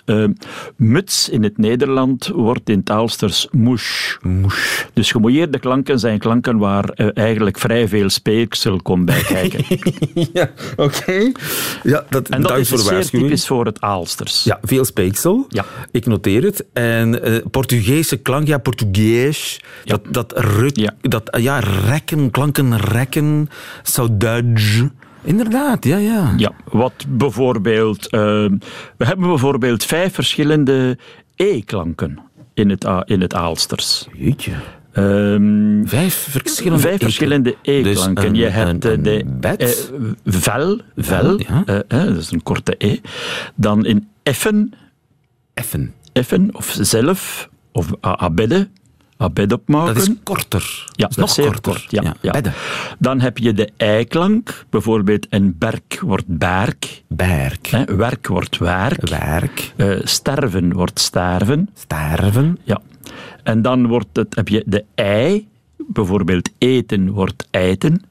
muts 0.76 1.30
in 1.30 1.44
het 1.44 1.58
Nederland 1.58 2.28
wordt 2.28 2.70
in 2.70 2.84
taalsters 2.84 3.48
moes. 3.52 4.18
Moes. 4.22 4.86
Dus 4.94 5.12
gemouilleerde 5.12 5.60
klanken 5.60 6.00
zijn 6.00 6.20
klanken 6.20 6.58
waar 6.58 6.90
uh, 6.96 7.08
eigenlijk 7.14 7.60
vrij 7.60 7.88
veel 7.88 8.10
speeksel 8.10 8.82
komt 8.82 9.06
bij 9.06 9.22
kijken. 9.34 9.64
ja, 10.34 10.50
oké. 10.76 10.84
Okay. 10.84 11.32
Ja, 11.84 12.06
dat, 12.10 12.30
en 12.30 12.42
dat 12.42 12.58
is 12.58 12.70
voor 12.70 12.80
zeer 12.80 13.06
typisch 13.10 13.48
voor 13.48 13.66
het 13.66 13.82
Aalsters. 13.82 14.44
Ja, 14.44 14.60
veel 14.62 14.86
speeksel. 14.86 15.46
Ja. 15.50 15.66
Ik 15.92 16.06
noteer 16.06 16.44
het. 16.44 16.66
En 16.74 17.30
uh, 17.30 17.38
Portugese 17.52 18.18
klank, 18.18 18.48
ja, 18.48 18.58
Portugees. 18.58 19.62
Ja. 19.84 19.98
Dat, 20.02 20.14
dat, 20.14 20.40
ruk, 20.40 20.78
ja. 20.78 20.94
dat 21.02 21.38
ja, 21.40 21.60
rekken, 21.60 22.32
klanken 22.32 22.78
rekken, 22.78 23.50
saudade. 23.84 24.92
Inderdaad, 25.27 25.86
ja, 25.86 25.98
ja. 25.98 26.34
Ja, 26.38 26.51
wat 26.72 27.05
bijvoorbeeld... 27.07 28.13
Uh, 28.13 28.19
we 28.98 29.05
hebben 29.05 29.27
bijvoorbeeld 29.27 29.84
vijf 29.84 30.13
verschillende 30.13 30.98
E-klanken 31.36 32.19
in 32.53 32.69
het, 32.69 32.88
in 33.05 33.22
het 33.22 33.34
Aalsters. 33.34 34.07
Jeetje. 34.13 34.51
Um, 34.93 35.88
vijf 35.88 36.27
verschillende 36.29 36.79
Vijf 36.88 37.01
verschillende 37.01 37.55
E-klanken. 37.62 38.34
Dus 38.34 38.41
je 38.41 38.48
hebt 38.48 38.86
een, 38.86 39.03
de 39.03 39.24
bed. 39.39 39.62
Eh, 39.62 40.00
vel, 40.25 40.79
vel, 40.96 41.39
ja. 41.39 41.63
uh, 41.65 41.79
dat 41.88 42.17
is 42.17 42.31
een 42.31 42.43
korte 42.43 42.75
E. 42.77 42.98
Dan 43.55 43.86
in 43.86 44.07
effen, 44.24 44.74
Effen. 45.53 45.93
effen 46.13 46.50
of 46.55 46.77
zelf, 46.81 47.50
of 47.72 47.91
a- 48.05 48.29
abedde, 49.17 49.41
abed 49.41 49.53
opmaken. 49.53 49.93
Dat 49.93 50.03
is 50.07 50.13
korter. 50.24 50.86
Ja, 50.91 51.07
is 51.09 51.15
nog 51.15 51.36
korter. 51.36 51.62
kort, 51.62 51.86
ja, 51.89 52.15
ja. 52.21 52.31
Bedden. 52.31 52.53
Dan 53.00 53.21
heb 53.21 53.38
je 53.38 53.53
de 53.53 53.69
eiklank, 53.77 54.65
bijvoorbeeld 54.69 55.27
een 55.29 55.55
berk 55.57 56.00
wordt 56.01 56.25
berk, 56.27 57.03
Berk. 57.07 57.67
werk 57.86 58.27
wordt 58.27 58.57
werk, 58.57 59.09
Werk. 59.09 59.74
eh, 59.75 59.95
sterven 60.03 60.74
wordt 60.74 61.00
sterven. 61.00 61.69
Sterven. 61.74 62.57
Ja. 62.63 62.81
En 63.43 63.62
dan 63.62 63.88
wordt 63.88 64.07
het, 64.13 64.36
heb 64.36 64.47
je 64.47 64.63
de 64.65 64.83
ei, 64.95 65.47
bijvoorbeeld 65.88 66.50
eten 66.57 67.09
wordt 67.12 67.47
eiten, 67.51 68.01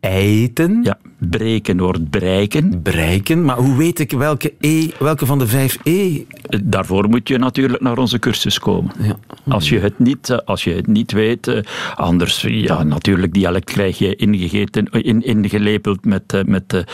Eiten. 0.00 0.80
ja, 0.82 0.98
breken 1.18 1.78
wordt 1.78 2.10
bereiken. 2.10 2.82
Bereiken. 2.82 3.44
Maar 3.44 3.56
hoe 3.56 3.76
weet 3.76 3.98
ik 3.98 4.10
welke, 4.10 4.52
e, 4.60 4.88
welke 4.98 5.26
van 5.26 5.38
de 5.38 5.46
vijf 5.46 5.78
E? 5.82 6.22
Daarvoor 6.64 7.08
moet 7.08 7.28
je 7.28 7.38
natuurlijk 7.38 7.82
naar 7.82 7.98
onze 7.98 8.18
cursus 8.18 8.58
komen. 8.58 8.92
Ja. 8.98 9.16
Als, 9.48 9.68
je 9.68 9.78
het 9.78 9.98
niet, 9.98 10.30
eh, 10.30 10.38
als 10.44 10.64
je 10.64 10.74
het 10.74 10.86
niet 10.86 11.12
weet, 11.12 11.46
eh, 11.46 11.62
anders, 11.94 12.42
ja, 12.48 12.82
natuurlijk, 12.82 13.32
dialect 13.32 13.70
krijg 13.70 13.98
je 13.98 14.16
ingegeten, 14.16 14.86
in, 14.90 15.22
ingelepeld 15.22 16.04
met, 16.04 16.32
eh, 16.32 16.44
met, 16.44 16.84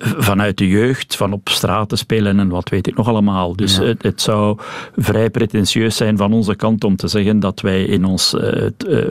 vanuit 0.00 0.58
de 0.58 0.68
jeugd, 0.68 1.16
van 1.16 1.32
op 1.32 1.48
straat 1.48 1.88
te 1.88 1.96
spelen 1.96 2.40
en 2.40 2.48
wat 2.48 2.68
weet 2.68 2.86
ik 2.86 2.96
nog 2.96 3.08
allemaal. 3.08 3.56
Dus 3.56 3.76
het, 3.76 4.02
het 4.02 4.20
zou 4.20 4.58
vrij 4.96 5.30
pretentieus 5.30 5.96
zijn 5.96 6.16
van 6.16 6.32
onze 6.32 6.54
kant 6.54 6.84
om 6.84 6.96
te 6.96 7.08
zeggen 7.08 7.40
dat 7.40 7.60
wij 7.60 7.84
in 7.84 8.04
ons 8.04 8.36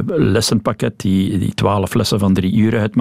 lessenpakket, 0.08 1.00
die, 1.00 1.38
die 1.38 1.54
twaalf 1.54 1.94
lessen 1.94 2.20
van 2.20 2.34
drie 2.34 2.54
uur 2.54 2.80
uitmaken, 2.80 3.00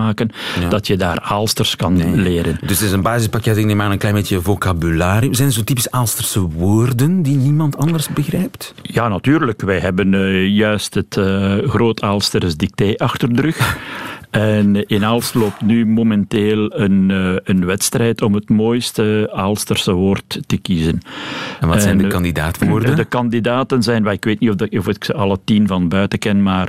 dat 0.68 0.86
je 0.86 0.96
daar 0.96 1.20
Aalsters 1.20 1.76
kan 1.76 2.22
leren. 2.22 2.58
Dus 2.60 2.78
het 2.78 2.88
is 2.88 2.92
een 2.92 3.02
basispakket, 3.02 3.56
ik 3.56 3.64
neem 3.64 3.80
aan 3.80 3.90
een 3.90 3.98
klein 3.98 4.14
beetje 4.14 4.40
vocabulaire. 4.40 5.34
Zijn 5.34 5.48
er 5.48 5.54
zo 5.54 5.64
typisch 5.64 5.90
Aalsterse 5.90 6.40
woorden 6.40 7.22
die 7.22 7.36
niemand 7.36 7.76
anders 7.76 8.08
begrijpt? 8.08 8.74
Ja, 8.82 9.08
natuurlijk. 9.08 9.62
Wij 9.62 9.78
hebben 9.78 10.14
eh, 10.14 10.46
juist 10.46 10.94
het 10.94 11.16
eh 11.16 11.58
Groot 11.68 12.02
Aalsters 12.02 12.56
dicté 12.56 12.94
achter 12.96 13.34
de 13.34 13.42
rug. 13.42 13.78
En 14.30 14.86
in 14.86 15.04
Aalst 15.04 15.34
loopt 15.34 15.60
nu 15.60 15.86
momenteel 15.86 16.78
een, 16.80 17.10
eh, 17.10 17.34
een 17.44 17.64
wedstrijd 17.66 18.22
om 18.22 18.34
het 18.34 18.48
mooiste 18.48 19.30
Aalsterse 19.32 19.92
woord 19.92 20.38
te 20.46 20.56
kiezen. 20.56 21.00
En 21.60 21.68
wat 21.68 21.80
zijn 21.82 21.92
En, 21.92 21.98
de 21.98 22.04
eh, 22.04 22.10
kandidaatwoorden? 22.10 22.96
De 22.96 23.04
kandidaten 23.04 23.82
zijn, 23.82 24.06
ik 24.06 24.24
weet 24.24 24.40
niet 24.40 24.50
of, 24.50 24.78
of 24.78 24.88
ik 24.88 25.04
ze 25.04 25.14
alle 25.14 25.38
tien 25.44 25.66
van 25.66 25.88
buiten 25.88 26.18
ken, 26.18 26.42
maar 26.42 26.68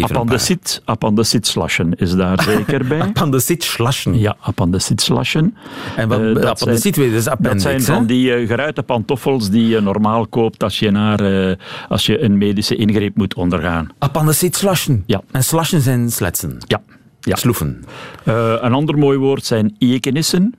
appendicit, 0.00 0.82
appendicitslashen 0.84 1.94
is 1.96 2.14
daar 2.14 2.42
zeker 2.56 2.86
bij. 2.86 3.00
Appendicitslashen. 3.00 4.18
Ja, 4.18 4.36
appendicitslashen. 4.40 5.56
En 5.96 6.08
wat, 6.08 6.18
Eh, 6.20 6.34
dat 6.34 6.44
appendicit, 6.44 6.94
zijn- 6.94 7.12
is 7.12 7.26
appendix, 7.26 7.62
dat 7.62 7.72
zijn 7.82 7.82
van 7.96 8.06
die 8.06 8.46
geruite 8.46 8.82
pantoffels 8.82 9.50
die 9.50 9.68
je 9.68 9.80
normaal 9.80 10.26
koopt 10.26 10.62
als 10.62 10.78
je, 10.78 10.90
naar, 10.90 11.56
als 11.88 12.06
je 12.06 12.22
een 12.22 12.38
medische 12.38 12.76
ingreep 12.76 13.16
moet 13.16 13.34
ondergaan. 13.34 13.88
Appendicitslashen. 13.98 15.02
Ja. 15.06 15.20
En 15.30 15.44
slashen 15.44 15.80
zijn 15.80 16.10
sletsen. 16.10 16.58
Ja. 16.66 16.80
Ja. 17.20 17.36
Sloeven. 17.36 17.84
Eh, 18.24 18.54
een 18.60 18.72
ander 18.72 18.98
mooi 18.98 19.18
woord 19.18 19.44
zijn 19.44 19.74
iekenissen. 19.78 20.54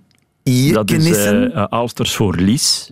Dat 0.72 0.92
is 0.92 1.26
eh, 1.26 1.64
Aalsters 1.70 2.16
voor 2.16 2.36
lies. 2.36 2.92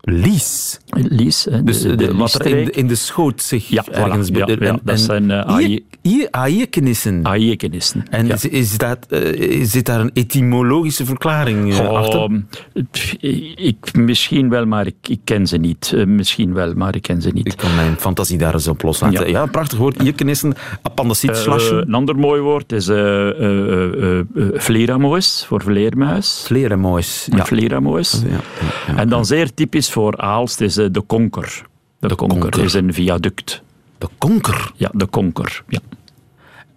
Lies. 0.00 0.78
Lies, 0.90 1.44
hè, 1.44 1.64
Dus 1.64 1.80
de, 1.82 1.88
de, 1.88 1.96
de 1.96 2.14
wat 2.14 2.34
er 2.34 2.46
in, 2.46 2.50
de- 2.50 2.56
liesstreek. 2.56 2.76
in 2.76 2.88
de 2.88 2.94
schoot 2.94 3.42
zich 3.42 3.68
Ja, 3.68 3.84
ergens... 3.90 4.30
voilà. 4.30 4.58
Ja, 4.58 4.78
dat 4.82 5.00
zijn, 5.00 5.30
eh, 5.30 5.78
Iekenissen. 6.08 7.22
En 8.10 8.26
ja. 8.26 8.34
is, 8.34 8.44
is 8.44 8.78
dat, 8.78 9.06
eh, 9.08 9.64
zit 9.64 9.86
daar 9.86 10.00
een 10.00 10.10
etymologische 10.14 11.04
verklaring 11.04 11.72
eh, 11.72 11.88
achter? 11.88 12.18
Oh, 12.20 12.32
ik, 13.56 13.96
misschien 13.96 14.48
wel, 14.48 14.66
maar 14.66 14.86
ik, 14.86 14.94
ik 15.08 15.20
ken 15.24 15.46
ze 15.46 15.56
niet. 15.56 15.92
Eh, 15.94 16.06
misschien 16.06 16.54
wel, 16.54 16.74
maar 16.74 16.94
ik 16.94 17.02
ken 17.02 17.22
ze 17.22 17.30
niet. 17.30 17.46
Ik 17.46 17.56
kan 17.56 17.74
mijn 17.74 17.96
fantasie 17.98 18.38
daar 18.38 18.54
eens 18.54 18.68
op 18.68 18.82
loslaten. 18.82 19.20
Ja, 19.20 19.26
Ja. 19.26 19.46
prachtig 19.46 19.78
woord. 19.78 20.02
Iekenissen, 20.02 20.54
appendicitslashen. 20.82 21.80
Eh, 21.80 21.86
een 21.86 21.94
ander 21.94 22.16
mooi 22.16 22.40
woord 22.40 22.72
is 22.72 22.86
vleeramoes, 24.54 25.44
voor 25.46 25.62
vleermuis. 25.62 26.44
Vlerenmois. 26.46 28.22
Ja. 28.26 28.40
En 28.96 29.08
dan 29.08 29.26
zeer 29.26 29.54
typisch 29.54 29.90
voor 29.90 30.16
Aalst 30.16 30.60
is 30.60 30.74
de 30.74 31.02
konker. 31.06 31.66
De, 31.98 32.14
konker, 32.14 32.38
konker. 32.38 32.64
is 32.64 32.74
een 32.74 32.92
viaduct. 32.94 33.62
De 33.98 34.08
konker. 34.18 34.70
Ja, 34.76 34.90
de 34.92 35.06
konker. 35.06 35.62
Ja. 35.68 35.78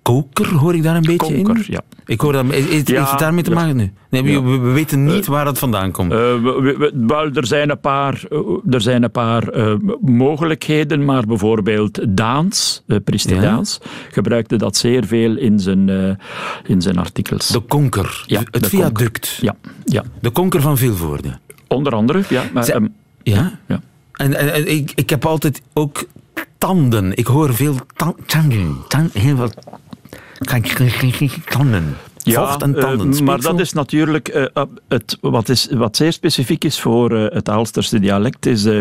Koker 0.01 0.53
hoor 0.53 0.75
ik 0.75 0.84
daar 0.84 0.96
een 0.96 1.01
beetje 1.01 1.38
in? 1.38 1.63
Ja. 1.67 1.81
Ik 2.05 2.22
hoor 2.22 2.31
dat, 2.34 2.46
is, 2.46 2.65
is, 2.65 2.81
Ja, 2.86 2.98
heeft 2.98 3.10
het 3.12 3.20
daarmee 3.20 3.43
te 3.43 3.50
ja. 3.50 3.55
maken 3.55 3.75
nu? 3.75 3.91
Nee, 4.10 4.41
we, 4.41 4.58
weten 4.58 5.03
niet 5.03 5.25
waar 5.25 5.46
het 5.46 5.60
vandaan 5.60 5.91
komt. 5.91 6.12
Eh, 6.12 6.17
we- 6.17 6.39
we- 6.62 6.77
we- 6.77 7.03
wel, 7.08 7.29
er 7.34 7.46
zijn 7.48 7.70
een 7.70 7.79
paar, 7.79 8.24
eh, 8.29 8.39
er 8.70 8.81
zijn 8.81 9.03
een 9.03 9.12
paar 9.12 9.48
eh, 9.48 9.74
mogelijkheden, 10.01 11.05
maar 11.05 11.25
bijvoorbeeld 11.25 12.00
Daans, 12.17 12.84
uh. 12.88 12.98
Daans, 13.41 13.79
gebruikte 14.12 14.55
dat 14.55 14.77
zeer 14.77 15.05
veel 15.05 15.38
in 15.38 15.60
zijn, 15.60 15.89
eh, 15.89 16.15
in 16.65 16.81
zijn 16.81 16.98
artikels. 16.98 17.48
de 17.48 17.60
konker. 17.60 18.24
Ja, 18.27 18.41
het 18.51 18.67
viaduct. 18.67 19.38
ja, 19.41 19.55
ja, 19.86 20.03
De 20.22 20.29
konker 20.29 20.62
van 20.62 20.77
Vilvoorde. 20.77 21.39
onder 21.67 21.93
andere. 21.96 22.22
Ja, 22.29 22.43
maar, 22.53 22.63
Zij- 22.63 22.74
ehm, 22.75 22.88
Ja? 23.24 23.60
ja. 23.67 23.81
En, 24.13 24.34
en, 24.34 24.53
en 24.53 24.72
ik, 24.72 24.91
ik 24.96 25.10
heb 25.10 25.25
altijd 25.25 25.62
ook 25.74 26.03
tanden. 26.58 27.15
Ik 27.17 27.27
hoor 27.27 27.53
veel 27.53 27.75
tan- 27.96 28.15
tanden. 28.25 28.77
Tan- 28.88 29.10
heel 29.13 29.36
veel 29.36 29.50
tanden. 31.50 31.98
Vocht 32.24 32.62
en 32.62 32.75
eh, 32.75 32.81
tanden. 32.81 33.07
maar 33.07 33.15
Speeksel? 33.15 33.51
dat 33.51 33.60
is 33.60 33.74
natuurlijk 33.74 34.27
eh, 34.27 34.43
eh, 34.53 34.63
het, 34.88 35.17
wat, 35.21 35.50
is, 35.50 35.67
wat 35.71 35.95
zeer 35.95 36.13
specifiek 36.13 36.63
is 36.63 36.79
voor 36.79 37.15
eh, 37.15 37.33
het 37.36 37.50
Aalsterse 37.50 38.00
dialect. 38.00 38.45
Is, 38.45 38.65
eh, 38.65 38.79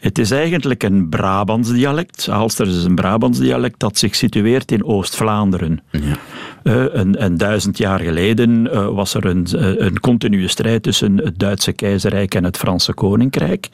het 0.00 0.18
is 0.18 0.30
eigenlijk 0.30 0.82
een 0.82 1.08
Brabants 1.08 1.72
dialect. 1.72 2.28
Aalsters 2.30 2.76
is 2.76 2.84
een 2.84 2.94
Brabants 2.94 3.38
dialect 3.38 3.78
dat 3.78 3.98
zich 3.98 4.14
situeert 4.14 4.72
in 4.72 4.84
Oost-Vlaanderen. 4.84 5.80
Eh, 5.90 6.00
een, 6.68 7.24
een 7.24 7.36
duizend 7.36 7.78
jaar 7.78 8.00
geleden 8.00 8.70
eh, 8.72 8.88
was 8.88 9.14
er 9.14 9.26
een, 9.26 9.46
eh, 9.46 9.86
een 9.86 10.00
continue 10.00 10.48
strijd 10.48 10.82
tussen 10.82 11.16
het 11.16 11.38
Duitse 11.38 11.72
keizerrijk 11.72 12.34
en 12.34 12.44
het 12.44 12.56
Franse 12.56 12.92
koninkrijk. 12.92 13.68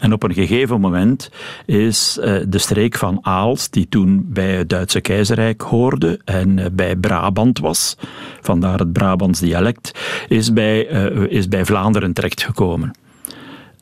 En 0.00 0.12
op 0.12 0.22
een 0.22 0.34
gegeven 0.34 0.80
moment 0.80 1.30
is 1.66 2.18
eh, 2.18 2.34
de 2.48 2.58
streek 2.58 2.96
van 2.96 3.18
Aalst, 3.22 3.72
die 3.72 3.88
toen 3.88 4.26
bij 4.28 4.54
het 4.56 4.68
Duitse 4.68 5.00
keizerrijk 5.00 5.60
hoorde 5.62 6.20
en 6.24 6.58
eh, 6.58 6.66
bij 6.72 6.96
Brabant 6.96 7.58
was, 7.58 7.96
vandaar 8.40 8.78
het 8.78 8.92
Brabants 8.92 9.40
dialect, 9.40 9.98
is 10.28 10.52
bij, 10.52 10.88
eh, 10.88 11.26
is 11.28 11.48
bij 11.48 11.64
Vlaanderen 11.64 12.12
terechtgekomen. 12.12 12.92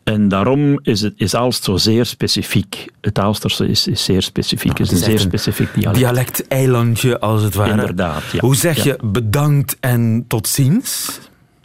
En 0.04 0.28
daarom 0.28 0.78
is, 0.82 1.00
het, 1.00 1.12
is 1.16 1.34
Aalst 1.34 1.64
zo 1.64 1.76
zeer 1.76 2.06
specifiek. 2.06 2.86
Het 3.00 3.18
Aalsterse 3.18 3.66
is, 3.68 3.86
is 3.86 4.04
zeer 4.04 4.22
specifiek, 4.22 4.78
is 4.78 4.90
het 4.90 4.90
een 4.90 4.96
is 4.96 5.02
echt 5.02 5.20
zeer 5.20 5.32
een 5.32 5.38
specifiek 5.38 5.74
dialect. 5.74 5.98
Dialect-eilandje, 5.98 7.20
als 7.20 7.42
het 7.42 7.54
ware. 7.54 7.70
Inderdaad, 7.70 8.22
ja. 8.32 8.40
Hoe 8.40 8.56
zeg 8.56 8.76
Ja. 8.76 8.82
je 8.84 8.98
bedankt 9.04 9.76
en 9.80 10.24
tot 10.28 10.48
ziens? 10.48 11.18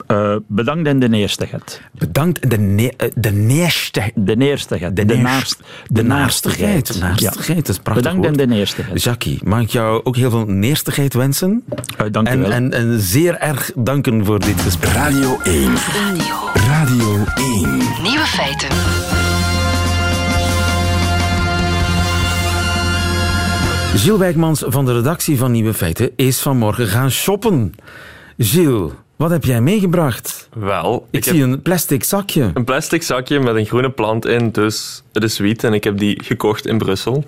Eh, 0.08 0.36
bedankt 0.48 0.88
en 0.88 1.00
de 1.00 1.10
eerste 1.10 1.46
het. 1.50 1.82
Bedankt 1.92 2.50
de, 2.50 2.58
ne 2.58 2.94
eh, 2.98 3.10
de 3.16 3.32
neerste... 3.32 4.12
De 4.16 4.36
eerste 4.38 4.76
het. 4.76 4.96
De, 4.96 5.06
De, 5.06 5.14
neerst- 5.16 5.24
naast, 5.24 5.60
de 5.88 6.04
naastigheid. 6.04 6.96
Ja. 7.00 7.08
Naastigheid, 7.08 7.58
dat 7.58 7.70
is 7.70 7.76
een 7.78 7.84
prachtig 7.84 8.04
Bedankt 8.04 8.28
woord. 8.28 8.42
en 8.42 8.50
de 8.50 8.56
eerste 8.56 8.82
het. 8.82 9.04
Jackie, 9.04 9.40
mag 9.44 9.62
ik 9.62 9.70
jou 9.70 10.02
ook 10.04 10.16
heel 10.16 10.30
veel 10.30 10.46
neerstigheid 10.46 11.14
wensen? 11.14 11.64
Eh, 11.98 12.06
dank 12.12 12.28
u 12.28 12.32
En, 12.32 12.40
wel. 12.42 12.52
en, 12.52 12.74
en 12.74 13.00
zeer 13.00 13.36
erg 13.36 13.72
danken 13.76 14.26
voor 14.26 14.40
dit 14.40 14.62
gesprek. 14.62 14.92
Radio 14.92 15.40
1. 15.44 15.74
Radio. 15.76 16.67
Radio 16.88 17.24
1. 17.36 17.78
Nieuwe 18.04 18.26
feiten. 18.26 18.70
Gilles 24.00 24.20
Wijkmans 24.20 24.64
van 24.68 24.86
de 24.86 24.94
redactie 24.94 25.38
van 25.38 25.52
Nieuwe 25.52 25.74
Feiten 25.74 26.12
is 26.16 26.40
vanmorgen 26.40 26.88
gaan 26.88 27.12
shoppen. 27.12 27.74
Gilles, 28.38 28.92
wat 29.16 29.30
heb 29.30 29.44
jij 29.44 29.62
meegebracht? 29.62 30.50
Wel, 30.54 31.08
Ik, 31.12 31.18
ik, 31.18 31.24
zie 31.24 31.42
heb 31.42 31.52
een 31.52 31.62
plastic 31.62 32.04
zakje. 32.04 32.52
een 32.54 32.64
plastic 32.64 33.04
zakje 33.04 33.40
met 33.40 33.56
een 33.56 33.66
groene 33.66 33.90
plant 33.90 34.26
in, 34.26 34.52
dus 34.52 35.04
het 35.14 35.24
is 35.24 35.38
wiet 35.38 35.64
en 35.64 35.74
ik 35.74 35.84
heb 35.84 35.98
die 35.98 36.24
gekocht 36.24 36.66
in 36.66 36.78
Brussel. 36.78 37.24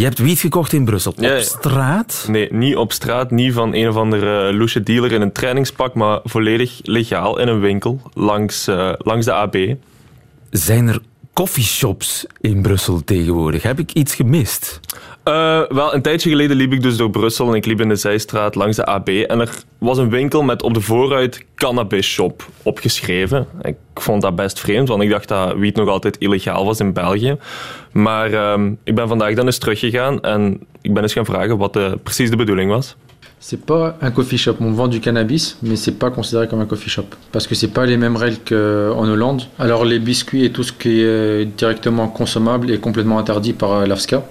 Je 0.00 0.06
hebt 0.06 0.18
wiet 0.18 0.38
gekocht 0.38 0.72
in 0.72 0.84
Brussel. 0.84 1.12
Ja, 1.16 1.36
Op 1.36 1.40
straat? 1.42 2.26
Nee, 2.28 2.52
niet 2.52 2.76
op 2.76 2.92
straat, 2.92 3.30
niet 3.30 3.52
van 3.52 3.74
een 3.74 3.88
of 3.88 3.96
andere 3.96 4.52
loesje 4.52 4.82
dealer 4.82 5.12
in 5.12 5.20
een 5.20 5.32
trainingspak, 5.32 5.94
maar 5.94 6.20
volledig 6.24 6.80
legaal 6.82 7.38
in 7.38 7.48
een 7.48 7.60
winkel 7.60 8.00
langs, 8.14 8.66
eh, 8.66 8.92
langs 8.98 9.26
de 9.26 9.32
AB. 9.32 9.56
Zijn 10.50 10.88
er 10.88 11.00
coffeeshops 11.40 12.26
in 12.40 12.62
Brussel 12.62 13.04
tegenwoordig? 13.04 13.62
Heb 13.62 13.78
ik 13.78 13.92
iets 13.92 14.14
gemist? 14.14 14.80
Eh, 15.22 15.62
wel, 15.68 15.94
een 15.94 16.02
tijdje 16.02 16.30
geleden 16.30 16.56
liep 16.56 16.72
ik 16.72 16.82
dus 16.82 16.96
door 16.96 17.10
Brussel 17.10 17.48
en 17.48 17.54
ik 17.54 17.66
liep 17.66 17.80
in 17.80 17.88
de 17.88 17.96
zijstraat 17.96 18.54
langs 18.54 18.76
de 18.76 18.84
AB. 18.84 19.08
En 19.08 19.40
er 19.40 19.50
was 19.78 19.98
een 19.98 20.10
winkel 20.10 20.42
met 20.42 20.62
op 20.62 20.74
de 20.74 20.80
vooruit 20.80 21.44
cannabis 21.54 22.06
shop 22.06 22.46
opgeschreven. 22.62 23.46
Ik 23.62 23.76
vond 23.94 24.22
dat 24.22 24.36
best 24.36 24.60
vreemd, 24.60 24.88
want 24.88 25.02
ik 25.02 25.10
dacht 25.10 25.28
dat 25.28 25.56
wiet 25.56 25.76
nog 25.76 25.88
altijd 25.88 26.18
illegaal 26.18 26.64
was 26.64 26.80
in 26.80 26.92
België. 26.92 27.36
Maar 27.92 28.32
ehm, 28.32 28.72
ik 28.84 28.94
ben 28.94 29.08
vandaag 29.08 29.34
dan 29.34 29.46
eens 29.46 29.58
teruggegaan 29.58 30.20
en 30.20 30.60
ik 30.80 30.94
ben 30.94 31.02
eens 31.02 31.12
gaan 31.12 31.24
vragen 31.24 31.58
wat 31.58 31.72
de, 31.72 31.98
precies 32.02 32.30
de 32.30 32.36
bedoeling 32.36 32.70
was 32.70 32.96
c'est 33.40 33.64
pas 33.64 33.96
un 34.00 34.10
coffee 34.10 34.38
shop. 34.38 34.56
On 34.60 34.72
vend 34.72 34.86
du 34.86 35.00
cannabis, 35.00 35.56
mais 35.62 35.76
c'est 35.76 35.98
pas 35.98 36.10
considéré 36.10 36.46
comme 36.46 36.60
un 36.60 36.66
coffee 36.66 36.90
shop 36.90 37.06
parce 37.32 37.46
que 37.46 37.54
c'est 37.54 37.72
pas 37.72 37.86
les 37.86 37.96
mêmes 37.96 38.16
règles 38.16 38.38
qu'en 38.48 39.08
Hollande. 39.08 39.42
Alors 39.58 39.84
les 39.84 39.98
biscuits 39.98 40.44
et 40.44 40.52
tout 40.52 40.62
ce 40.62 40.72
qui 40.72 41.00
est 41.00 41.04
euh, 41.04 41.44
directement 41.56 42.06
consommable 42.08 42.70
est 42.70 42.78
complètement 42.78 43.18
interdit 43.18 43.54
par 43.54 43.72
euh, 43.72 43.86
l'AFSCA. 43.86 44.22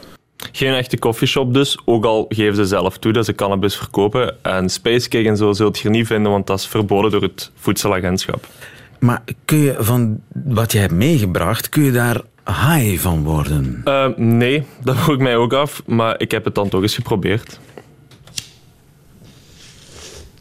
Geen 0.52 0.74
echte 0.74 0.98
coffeeshop 0.98 1.54
dus, 1.54 1.78
ook 1.86 2.06
al 2.06 2.26
geven 2.30 2.56
ze 2.56 2.66
zelf 2.66 2.98
toe 2.98 3.12
dat 3.12 3.26
ze 3.26 3.36
cannabis 3.36 3.76
verkopen. 3.76 4.36
En 4.42 4.70
Spacekick 4.70 5.26
en 5.26 5.38
zo 5.38 5.54
zult 5.54 5.78
je 5.78 5.82
hier 5.82 5.98
niet 5.98 6.08
vinden, 6.08 6.32
want 6.32 6.48
dat 6.48 6.60
is 6.60 6.68
verboden 6.68 7.12
door 7.12 7.22
het 7.22 7.52
voedselagentschap. 7.56 8.48
Maar 9.00 9.24
kun 9.46 9.58
je 9.58 9.76
van 9.80 10.20
wat 10.46 10.72
je 10.72 10.78
hebt 10.78 10.94
meegebracht, 10.94 11.70
kun 11.70 11.84
je 11.84 11.92
daar 11.92 12.22
high 12.46 13.02
van 13.02 13.24
worden? 13.24 13.82
Uh, 13.86 14.08
nee, 14.16 14.64
dat 14.84 14.98
vroeg 14.98 15.16
ik 15.16 15.22
mij 15.22 15.36
ook 15.36 15.54
af, 15.54 15.84
maar 15.86 16.22
ik 16.22 16.32
heb 16.32 16.46
het 16.46 16.56
dan 16.56 16.70
toch 16.70 16.82
eens 16.82 16.96
geprobeerd. 16.96 17.60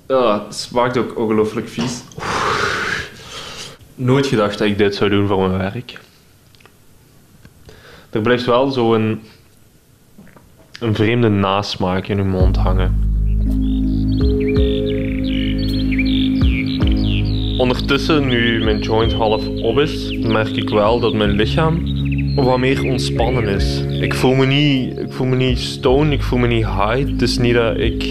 Ja, 0.08 0.44
het 0.44 0.54
smaakt 0.54 0.96
ook 0.96 1.18
ongelooflijk 1.18 1.68
vies. 1.68 2.02
Nooit 3.94 4.26
gedacht 4.26 4.58
dat 4.58 4.68
ik 4.68 4.78
dit 4.78 4.94
zou 4.94 5.10
doen 5.10 5.26
voor 5.26 5.48
mijn 5.48 5.58
werk. 5.72 5.98
Er 8.10 8.20
blijft 8.20 8.44
wel 8.44 8.70
zo'n 8.70 9.22
een 10.80 10.94
vreemde 10.94 11.28
nasmaak 11.28 12.06
in 12.06 12.16
mijn 12.16 12.28
mond 12.28 12.56
hangen. 12.56 13.06
Ondertussen, 17.58 18.26
nu 18.26 18.64
mijn 18.64 18.80
joint 18.80 19.12
half 19.12 19.46
op 19.46 19.78
is, 19.78 20.18
merk 20.18 20.56
ik 20.56 20.68
wel 20.68 21.00
dat 21.00 21.14
mijn 21.14 21.30
lichaam 21.30 21.96
wat 22.34 22.58
meer 22.58 22.82
ontspannen 22.82 23.48
is. 23.48 23.80
Ik 24.00 24.14
voel 24.14 24.34
me 24.34 24.46
niet, 24.46 24.98
ik 24.98 25.12
voel 25.12 25.26
me 25.26 25.36
niet 25.36 25.58
stoned, 25.58 26.12
ik 26.12 26.22
voel 26.22 26.38
me 26.38 26.46
niet 26.46 26.66
high. 26.66 27.10
Het 27.10 27.22
is 27.22 27.38
niet 27.38 27.54
dat 27.54 27.76
ik 27.76 28.02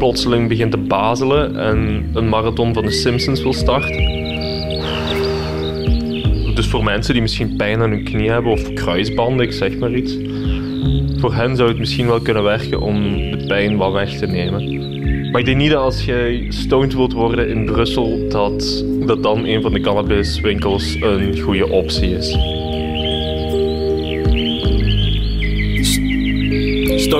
plotseling 0.00 0.48
begint 0.48 0.70
te 0.70 0.78
bazelen 0.78 1.56
en 1.56 2.10
een 2.14 2.28
marathon 2.28 2.74
van 2.74 2.84
de 2.84 2.90
Simpsons 2.90 3.42
wil 3.42 3.52
starten. 3.52 3.96
Dus 6.54 6.66
voor 6.66 6.84
mensen 6.84 7.12
die 7.12 7.22
misschien 7.22 7.56
pijn 7.56 7.80
aan 7.80 7.90
hun 7.90 8.04
knie 8.04 8.30
hebben 8.30 8.52
of 8.52 8.72
kruisbanden, 8.72 9.46
ik 9.46 9.52
zeg 9.52 9.78
maar 9.78 9.94
iets. 9.94 10.16
Voor 11.16 11.34
hen 11.34 11.56
zou 11.56 11.68
het 11.68 11.78
misschien 11.78 12.06
wel 12.06 12.20
kunnen 12.20 12.42
werken 12.42 12.80
om 12.80 13.02
de 13.30 13.44
pijn 13.46 13.76
wat 13.76 13.92
weg 13.92 14.18
te 14.18 14.26
nemen. 14.26 14.78
Maar 15.30 15.40
ik 15.40 15.46
denk 15.46 15.58
niet 15.58 15.70
dat 15.70 15.82
als 15.82 16.04
je 16.04 16.46
stoned 16.48 16.94
wilt 16.94 17.12
worden 17.12 17.48
in 17.48 17.64
Brussel, 17.64 18.28
dat, 18.28 18.84
dat 19.06 19.22
dan 19.22 19.44
een 19.44 19.62
van 19.62 19.72
de 19.72 19.80
cannabiswinkels 19.80 20.96
een 21.00 21.40
goede 21.40 21.68
optie 21.68 22.16
is. 22.16 22.36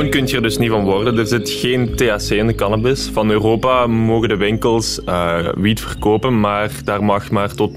kun 0.08 0.26
je 0.26 0.36
er 0.36 0.42
dus 0.42 0.58
niet 0.58 0.70
van 0.70 0.84
worden. 0.84 1.18
Er 1.18 1.26
zit 1.26 1.50
geen 1.50 1.94
THC 1.94 2.30
in 2.30 2.46
de 2.46 2.54
cannabis. 2.54 3.10
Van 3.12 3.30
Europa 3.30 3.86
mogen 3.86 4.28
de 4.28 4.36
winkels 4.36 5.00
uh, 5.06 5.48
wiet 5.54 5.80
verkopen, 5.80 6.40
maar 6.40 6.70
daar 6.84 7.04
mag 7.04 7.30
maar 7.30 7.54
tot 7.54 7.70
0,2% 7.74 7.76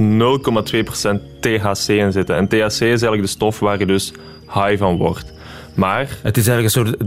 THC 1.39 1.87
in 1.87 2.11
zitten. 2.11 2.35
En 2.35 2.47
THC 2.47 2.67
is 2.67 2.79
eigenlijk 2.79 3.21
de 3.21 3.27
stof 3.27 3.59
waar 3.59 3.79
je 3.79 3.85
dus 3.85 4.13
high 4.53 4.77
van 4.77 4.97
wordt. 4.97 5.33
Maar... 5.75 6.17
Het 6.21 6.37
is 6.37 6.47
eigenlijk 6.47 6.75
een 6.75 6.85
soort 6.85 6.99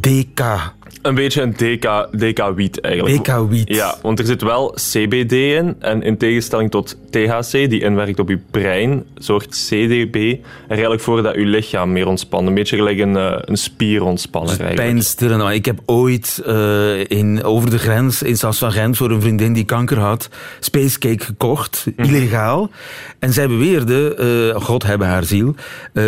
DK 0.00 0.72
een 1.02 1.14
beetje 1.14 1.42
een 1.42 1.52
DK, 1.52 2.08
DK 2.10 2.38
eigenlijk. 2.80 3.24
DK-wiet. 3.24 3.68
Ja, 3.68 3.94
want 4.02 4.18
er 4.18 4.26
zit 4.26 4.42
wel 4.42 4.76
CBD 4.90 5.32
in. 5.32 5.76
En 5.78 6.02
in 6.02 6.16
tegenstelling 6.16 6.70
tot 6.70 6.96
THC, 7.10 7.50
die 7.50 7.80
inwerkt 7.80 8.18
op 8.18 8.28
je 8.28 8.38
brein, 8.50 9.04
zorgt 9.14 9.66
CDB 9.68 10.14
er 10.14 10.70
eigenlijk 10.70 11.00
voor 11.00 11.22
dat 11.22 11.34
je 11.34 11.44
lichaam 11.44 11.92
meer 11.92 12.06
ontspant. 12.06 12.48
Een 12.48 12.54
beetje 12.54 12.76
gelijk 12.76 12.98
een, 12.98 13.16
eh, 13.16 13.38
een 13.40 13.56
spier 13.56 14.02
ontspannen. 14.02 14.58
Dus. 14.96 15.14
Nou, 15.18 15.52
ik 15.52 15.64
heb 15.64 15.78
ooit 15.84 16.42
eh, 16.46 17.10
in, 17.10 17.44
over 17.44 17.70
de 17.70 17.78
grens, 17.78 18.22
in 18.22 18.36
Sas 18.36 18.58
van 18.58 18.72
Gent, 18.72 18.96
voor 18.96 19.10
een 19.10 19.20
vriendin 19.20 19.52
die 19.52 19.64
kanker 19.64 19.98
had, 19.98 20.28
spacecake 20.60 21.24
gekocht, 21.24 21.86
mhm. 21.96 22.08
illegaal. 22.08 22.70
En 23.18 23.32
zij 23.32 23.48
beweerde, 23.48 24.16
uh, 24.54 24.62
God 24.62 24.82
hebben 24.82 25.06
haar 25.06 25.24
ziel, 25.24 25.54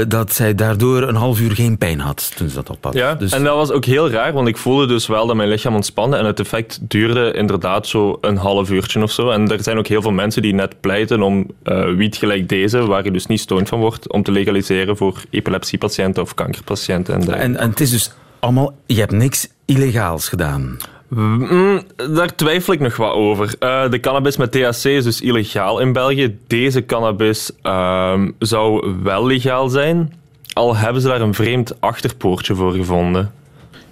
dat 0.08 0.32
zij 0.32 0.54
daardoor 0.54 1.02
een 1.02 1.14
half 1.14 1.40
uur 1.40 1.50
geen 1.50 1.78
pijn 1.78 2.00
had 2.00 2.32
toen 2.36 2.48
ze 2.48 2.54
dat 2.54 2.70
op 2.70 2.84
had. 2.84 2.94
Ja, 2.94 3.14
dus 3.14 3.32
en 3.32 3.44
dat 3.44 3.56
was 3.56 3.70
ook 3.70 3.84
heel 3.84 4.10
raar, 4.10 4.32
want 4.32 4.48
ik 4.48 4.56
voelde 4.56 4.75
dus 4.84 5.06
wel 5.06 5.26
dat 5.26 5.36
mijn 5.36 5.48
lichaam 5.48 5.74
ontspande 5.74 6.16
en 6.16 6.24
het 6.24 6.40
effect 6.40 6.78
duurde 6.82 7.32
inderdaad 7.32 7.86
zo 7.86 8.18
een 8.20 8.36
half 8.36 8.70
uurtje 8.70 9.02
of 9.02 9.10
zo. 9.10 9.30
En 9.30 9.50
er 9.50 9.62
zijn 9.62 9.78
ook 9.78 9.86
heel 9.86 10.02
veel 10.02 10.12
mensen 10.12 10.42
die 10.42 10.54
net 10.54 10.80
pleiten 10.80 11.22
om 11.22 11.46
uh, 11.64 11.94
wiet 11.94 12.16
gelijk 12.16 12.48
deze, 12.48 12.86
waar 12.86 13.04
je 13.04 13.10
dus 13.10 13.26
niet 13.26 13.40
stoond 13.40 13.68
van 13.68 13.80
wordt, 13.80 14.12
om 14.12 14.22
te 14.22 14.32
legaliseren 14.32 14.96
voor 14.96 15.22
epilepsiepatiënten 15.30 16.22
of 16.22 16.34
kankerpatiënten. 16.34 17.14
En, 17.14 17.34
en, 17.34 17.56
en 17.56 17.70
het 17.70 17.80
is 17.80 17.90
dus 17.90 18.12
allemaal, 18.40 18.74
je 18.86 18.98
hebt 18.98 19.12
niks 19.12 19.48
illegaals 19.64 20.28
gedaan. 20.28 20.78
Mm, 21.08 21.82
daar 21.96 22.34
twijfel 22.34 22.72
ik 22.72 22.80
nog 22.80 22.96
wat 22.96 23.12
over. 23.12 23.54
Eh, 23.58 23.90
de 23.90 24.00
cannabis 24.00 24.36
met 24.36 24.52
THC 24.52 24.84
is 24.84 25.04
dus 25.04 25.20
illegaal 25.20 25.78
in 25.78 25.92
België. 25.92 26.38
Deze 26.46 26.86
cannabis 26.86 27.50
ehm, 27.62 28.30
zou 28.38 28.94
wel 29.02 29.26
legaal 29.26 29.68
zijn, 29.68 30.12
al 30.52 30.76
hebben 30.76 31.02
ze 31.02 31.08
daar 31.08 31.20
een 31.20 31.34
vreemd 31.34 31.80
achterpoortje 31.80 32.54
voor 32.54 32.72
gevonden. 32.72 33.32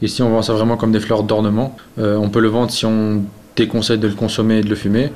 Et 0.04 0.08
si 0.08 0.20
on 0.22 0.28
vend 0.28 0.42
ça 0.42 0.52
vraiment 0.52 0.76
comme 0.76 0.92
des 0.92 1.00
fleurs 1.00 1.22
d'ornement, 1.22 1.74
euh, 1.98 2.16
on 2.16 2.28
peut 2.28 2.40
le 2.40 2.48
vendre 2.48 2.70
si 2.70 2.84
on 2.84 3.24
déconseille 3.56 3.98
de 3.98 4.06
le 4.06 4.12
consommer 4.12 4.58
et 4.58 4.60
de 4.60 4.68
le 4.68 4.74
fumer. 4.74 5.10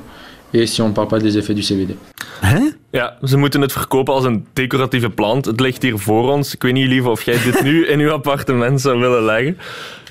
Et 0.51 0.65
si 0.65 0.81
on 0.81 0.87
ne 0.87 0.93
parle 0.93 1.07
pas 1.07 1.19
des 1.19 1.37
effets 1.37 1.53
du 1.53 1.61
CBD. 1.61 1.95
Hè? 2.41 2.47
Hein? 2.47 2.73
Ja, 2.91 3.17
ze 3.23 3.37
moeten 3.37 3.61
het 3.61 3.71
verkopen 3.71 4.13
als 4.13 4.25
een 4.25 4.45
decoratieve 4.53 5.09
plant. 5.09 5.45
Het 5.45 5.59
ligt 5.59 5.81
hier 5.81 5.97
voor 5.97 6.31
ons. 6.31 6.53
Ik 6.53 6.63
weet 6.63 6.73
niet, 6.73 6.87
lief, 6.87 7.05
of 7.05 7.21
jij 7.21 7.37
dit 7.43 7.63
nu 7.63 7.87
in 7.87 7.99
uw 7.99 8.11
appartement 8.11 8.81
zou 8.81 8.99
willen 8.99 9.23
leggen. 9.23 9.57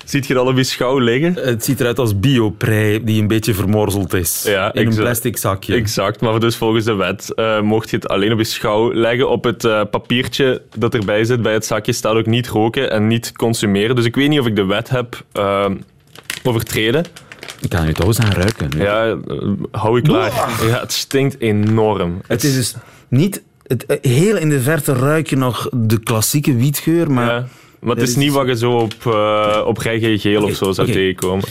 Ziet 0.09 0.27
je 0.27 0.37
al 0.37 0.45
op 0.45 0.57
je 0.57 0.63
schouw 0.63 0.97
liggen? 0.97 1.33
Het 1.33 1.65
ziet 1.65 1.79
eruit 1.79 1.99
als 1.99 2.19
bioprei 2.19 3.03
die 3.03 3.21
een 3.21 3.27
beetje 3.27 3.53
vermorzeld 3.53 4.13
is. 4.13 4.43
Ja, 4.47 4.73
in 4.73 4.87
een 4.87 4.95
plastic 4.95 5.37
zakje. 5.37 5.75
Exact, 5.75 6.21
maar 6.21 6.39
dus 6.39 6.55
volgens 6.55 6.85
de 6.85 6.93
wet 6.93 7.33
eh, 7.33 7.61
mocht 7.61 7.89
je 7.89 7.95
het 7.95 8.07
alleen 8.07 8.31
op 8.31 8.37
je 8.37 8.43
schouw 8.43 8.93
leggen. 8.93 9.29
Op 9.29 9.43
het 9.43 9.63
eh, 9.63 9.81
papiertje 9.91 10.61
dat 10.77 10.93
erbij 10.93 11.23
zit 11.23 11.41
bij 11.41 11.53
het 11.53 11.65
zakje 11.65 11.93
staat 11.93 12.15
ook 12.15 12.25
niet 12.25 12.47
roken 12.47 12.91
en 12.91 13.07
niet 13.07 13.31
consumeren. 13.31 13.95
Dus 13.95 14.05
ik 14.05 14.15
weet 14.15 14.29
niet 14.29 14.39
of 14.39 14.45
ik 14.45 14.55
de 14.55 14.65
wet 14.65 14.89
heb 14.89 15.23
uh, 15.33 15.65
overtreden. 16.43 17.05
Ik 17.61 17.69
kan 17.69 17.85
nu 17.85 17.93
toch 17.93 18.07
eens 18.07 18.19
aan 18.19 18.31
ruiken. 18.31 18.69
Ja, 18.77 19.17
hou 19.71 19.97
ik 19.97 20.03
klaar. 20.03 20.31
Ja, 20.67 20.79
het 20.79 20.91
stinkt 20.91 21.39
enorm. 21.39 22.21
Het 22.27 22.43
is 22.43 22.55
dus 22.55 22.75
niet... 23.07 23.43
Het, 23.63 23.99
heel 24.01 24.37
in 24.37 24.49
de 24.49 24.61
verte 24.61 24.93
ruik 24.93 25.29
je 25.29 25.35
nog 25.35 25.69
de 25.73 25.99
klassieke 25.99 26.55
wietgeur, 26.55 27.11
maar... 27.11 27.47
Maar 27.79 27.95
het 27.95 28.07
is, 28.07 28.15
niet 28.15 28.31
wat 28.31 28.47
je 28.47 28.57
zo 28.57 28.71
op, 28.71 28.93
uh, 29.07 29.63
op 29.65 29.77
RijGG 29.77 30.41
of 30.41 30.55
zo 30.55 30.71
zou 30.71 30.91
tegenkomen. 30.91 31.45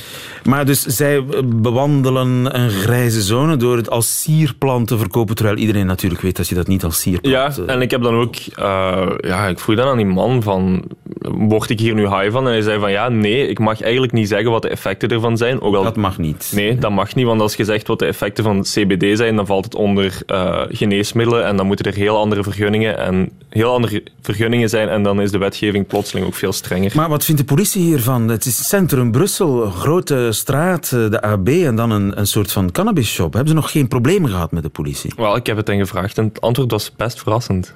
Maar 0.48 0.66
dus 0.66 0.82
zij 0.82 1.16
eh, 1.16 1.40
bewandelen 1.44 2.61
een 2.61 2.70
grijze 2.70 3.22
zone 3.22 3.56
door 3.56 3.76
het 3.76 3.90
als 3.90 4.20
sierplant 4.22 4.88
te 4.88 4.98
verkopen, 4.98 5.34
terwijl 5.34 5.56
iedereen 5.56 5.87
natuurlijk 5.87 6.20
weet 6.20 6.37
dat 6.37 6.48
je 6.48 6.54
dat 6.54 6.66
niet 6.66 6.84
als 6.84 7.00
sierplant... 7.00 7.56
Ja, 7.56 7.62
eh, 7.66 7.74
en 7.74 7.80
ik 7.80 7.90
heb 7.90 8.02
dan 8.02 8.14
ook... 8.14 8.34
Eh, 8.34 9.08
ja, 9.20 9.46
ik 9.46 9.58
vroeg 9.58 9.76
dan 9.76 9.88
aan 9.88 9.96
die 9.96 10.06
man 10.06 10.42
van, 10.42 10.82
word 11.22 11.70
ik 11.70 11.80
hier 11.80 11.94
nu 11.94 12.08
high 12.08 12.30
van? 12.30 12.46
En 12.46 12.52
hij 12.52 12.62
zei 12.62 12.80
van, 12.80 12.90
ja, 12.90 13.08
nee, 13.08 13.48
ik 13.48 13.58
mag 13.58 13.80
eigenlijk 13.80 14.12
niet 14.12 14.28
zeggen 14.28 14.50
wat 14.50 14.62
de 14.62 14.68
effecten 14.68 15.08
ervan 15.08 15.37
zijn. 15.37 15.61
Ook 15.61 15.74
al... 15.74 15.82
Dat 15.82 15.96
mag 15.96 16.18
niet. 16.18 16.52
Nee, 16.54 16.78
dat 16.78 16.90
mag 16.90 17.14
niet, 17.14 17.26
want 17.26 17.40
als 17.40 17.54
je 17.54 17.64
zegt 17.64 17.87
wat 17.87 17.98
de 17.98 18.06
effecten 18.06 18.44
van 18.44 18.62
CBD 18.62 19.16
zijn, 19.16 19.37
dan 19.37 19.46
valt 19.46 19.64
het 19.64 19.74
onder 19.74 20.22
geneesmiddelen 20.68 21.44
en 21.44 21.56
dan 21.56 21.66
moeten 21.66 21.87
er 21.87 21.94
heel 21.94 22.16
andere 22.16 22.42
vergunningen 22.42 22.98
en 22.98 23.30
heel 23.48 23.72
andere 23.72 24.02
vergunningen 24.20 24.68
zijn 24.68 24.88
en 24.88 25.02
dan 25.02 25.20
is 25.20 25.30
de 25.30 25.38
wetgeving 25.38 25.87
plotseling 25.87 26.26
ook 26.26 26.34
veel 26.34 26.52
strenger. 26.52 26.92
Maar 26.94 27.08
wat 27.08 27.24
vindt 27.24 27.40
de 27.40 27.46
politie 27.46 27.82
hiervan? 27.82 28.28
Het 28.28 28.44
is 28.44 28.68
centrum 28.68 29.11
Brussel, 29.11 29.70
grote 29.70 30.28
straat, 30.38 30.92
eh, 30.92 31.11
de 31.11 31.22
AB 31.22 31.48
en 31.48 31.77
dan 31.77 31.90
een, 31.90 32.18
een 32.18 32.27
soort 32.27 32.53
van 32.53 32.72
cannabisshop. 32.72 33.33
Hebben 33.33 33.51
ze 33.51 33.55
nog 33.55 33.70
geen 33.70 33.88
problemen 33.88 34.31
gehad 34.31 34.53
met 34.53 34.62
de 34.62 34.68
politie? 34.68 35.12
Wel, 35.16 35.37
ik 35.37 35.46
heb 35.46 35.57
het 35.57 35.68
hen 35.68 35.79
gevraagd 35.79 36.18
en 36.18 36.24
het 36.24 36.40
antwoord 36.40 36.70
was 36.70 36.92
best 36.96 37.22
verrassend. 37.22 37.74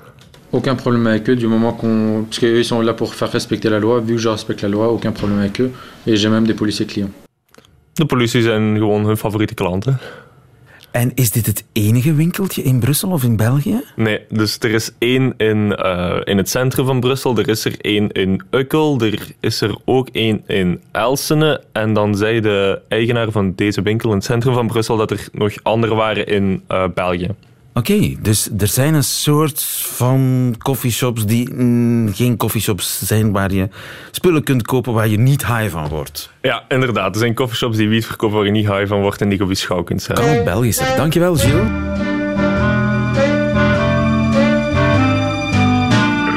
Aucun 0.51 0.75
problème 0.75 1.07
avec 1.07 1.29
eux 1.29 1.39
du 1.39 1.47
moment 1.47 1.77
qu'on. 1.79 2.25
Parce 2.25 2.39
qu'ils 2.39 2.65
sont 2.65 2.85
là 2.85 2.93
pour 2.93 3.15
faire 3.15 3.31
respecter 3.31 3.71
la 3.71 3.79
loi. 3.79 4.01
Vu 4.01 4.15
que 4.15 4.21
je 4.21 4.29
respecte 4.29 4.63
la 4.63 4.69
loi, 4.69 4.87
aucun 4.87 5.13
problème 5.13 5.39
avec 5.39 5.61
eux. 5.61 5.71
Et 6.05 6.17
j'ai 6.17 6.29
même 6.29 6.47
des 6.47 6.55
policiers 6.55 6.87
clients. 6.87 7.13
De 7.93 8.05
politie 8.05 8.43
zijn 8.43 8.77
gewoon 8.77 9.05
hun 9.05 9.17
favoriete 9.17 9.55
klanten. 9.55 9.99
En 10.93 11.13
is 11.15 11.31
dit 11.31 11.47
het 11.47 11.65
enige 11.73 12.15
winkeltje 12.15 12.63
in 12.63 12.81
Brussel 12.81 13.11
of 13.11 13.25
in 13.25 13.37
België? 13.37 13.83
Nee, 13.97 14.21
dus 14.29 14.59
er 14.59 14.71
is 14.71 14.91
één 14.99 15.35
in, 15.37 15.75
eh, 15.75 16.21
in 16.25 16.37
het 16.37 16.49
centrum 16.49 16.87
van 16.87 17.01
Brussel, 17.01 17.39
er 17.39 17.49
is 17.49 17.65
er 17.65 17.75
één 17.81 18.11
in 18.11 18.43
Ukkel, 18.51 19.01
er 19.01 19.33
is 19.41 19.61
er 19.61 19.77
ook 19.85 20.09
één 20.09 20.43
in 20.47 20.81
Elsene. 20.91 21.63
En 21.73 21.93
dan 21.93 22.17
zei 22.17 22.41
de 22.41 22.81
eigenaar 22.89 23.31
van 23.31 23.53
deze 23.55 23.83
winkel 23.83 24.09
in 24.09 24.17
het 24.17 24.25
centrum 24.25 24.55
van 24.55 24.67
Brussel 24.67 24.97
dat 24.97 25.11
er 25.11 25.29
nog 25.33 25.53
andere 25.63 25.95
waren 25.95 26.27
in 26.27 26.63
eh, 26.67 26.85
België. 26.95 27.29
Oké, 27.75 28.15
dus 28.21 28.49
er 28.59 28.67
zijn 28.67 28.95
een 28.95 29.05
soort 29.05 29.63
van 29.93 30.55
coffeeshops 30.59 31.27
die 31.27 31.55
mm, 31.55 32.15
geen 32.15 32.37
coffeeshops 32.37 33.03
zijn 33.03 33.33
waar 33.33 33.53
je 33.53 33.69
spullen 34.11 34.43
kunt 34.43 34.63
kopen 34.63 34.93
waar 34.93 35.09
je 35.09 35.19
niet 35.19 35.47
high 35.47 35.71
van 35.71 35.89
wordt. 35.89 36.33
Ja, 36.43 36.65
inderdaad. 36.69 37.15
Er 37.15 37.21
zijn 37.21 37.35
coffeeshops 37.35 37.77
die 37.77 37.89
wiet 37.89 38.07
verkopen 38.07 38.37
waar 38.37 38.47
je 38.47 38.53
niet 38.53 38.67
high 38.67 38.87
van 38.87 39.01
wordt 39.01 39.21
en 39.21 39.29
die 39.29 39.43
op 39.43 39.49
je 39.49 39.55
schouw 39.55 39.83
kunt 39.83 40.03
zetten. 40.03 40.45
Kan 40.45 40.65
oh, 40.65 40.97
Dankjewel, 40.97 41.37
Gilles. 41.37 41.69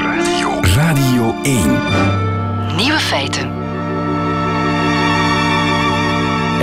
Radio, 0.04 0.60
Radio 0.62 1.36
1 1.44 2.76
Nieuwe 2.76 3.00
feiten 3.00 3.55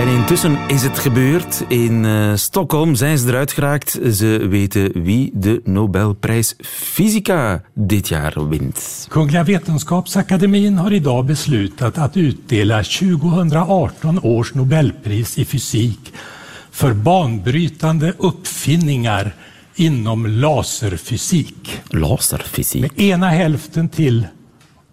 intussen 0.08 0.58
is 0.68 0.82
het 0.82 0.98
gebeurd. 0.98 1.64
In 1.68 2.04
uh, 2.04 2.36
Stockholm 2.36 2.94
zijn 2.94 3.18
ze 3.18 3.28
eruit 3.28 3.52
geraakt. 3.52 3.98
Ze 4.12 4.46
weten 4.48 5.02
wie 5.02 5.30
de 5.34 5.60
Nobelprijs 5.64 6.56
Fysica 6.60 7.62
dit 7.74 8.08
jaar 8.08 8.48
wint. 8.48 9.06
Kungliga 9.08 9.44
Vetenskapsakademien 9.44 10.76
har 10.76 10.92
idag 10.92 11.24
beslutat 11.24 11.98
att 11.98 12.16
utdela 12.16 12.82
2018 12.82 14.22
års 14.22 14.54
Nobelpris 14.54 15.38
i 15.38 15.44
fysik 15.44 16.12
för 16.70 16.94
banbrytande 16.94 18.14
uppfinningar 18.18 19.34
inom 19.74 20.26
laserfysik. 20.26 21.82
Laserfysik? 21.88 22.80
Med 22.80 23.00
ena 23.00 23.28
hälften 23.28 23.88
till 23.88 24.26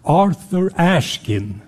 Arthur 0.02 0.72
Ashkin 0.76 1.60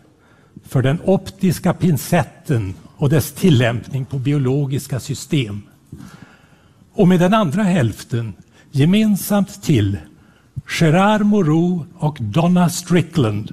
för 0.68 0.82
den 0.82 1.00
optiska 1.04 1.72
pincetten 1.74 2.74
och 3.02 3.08
dess 3.08 3.32
tillämpning 3.32 4.04
på 4.04 4.18
biologiska 4.18 5.00
system. 5.00 5.62
Och 6.92 7.08
med 7.08 7.20
den 7.20 7.34
andra 7.34 7.62
hälften 7.62 8.32
gemensamt 8.70 9.62
till 9.62 9.98
Gerard 10.80 11.20
Moreau 11.20 11.86
och 11.98 12.18
Donna 12.20 12.70
Strickland 12.70 13.52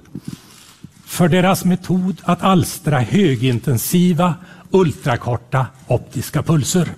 för 1.06 1.28
deras 1.28 1.66
metod 1.66 2.22
att 2.24 2.42
alstra 2.42 3.00
högintensiva 3.00 4.36
ultrakorta 4.72 5.66
optiska 5.88 6.44
pulser. 6.44 6.90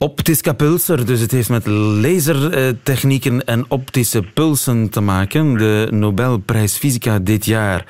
Optische 0.00 0.54
pulser, 0.54 1.06
dus 1.06 1.20
het 1.20 1.30
heeft 1.30 1.48
met 1.48 1.66
lasertechnieken 1.66 3.44
en 3.44 3.64
optische 3.68 4.22
pulsen 4.34 4.88
te 4.90 5.00
maken. 5.00 5.54
De 5.54 5.88
Nobelprijs 5.90 6.76
Fysica 6.76 7.18
dit 7.18 7.44
jaar 7.44 7.84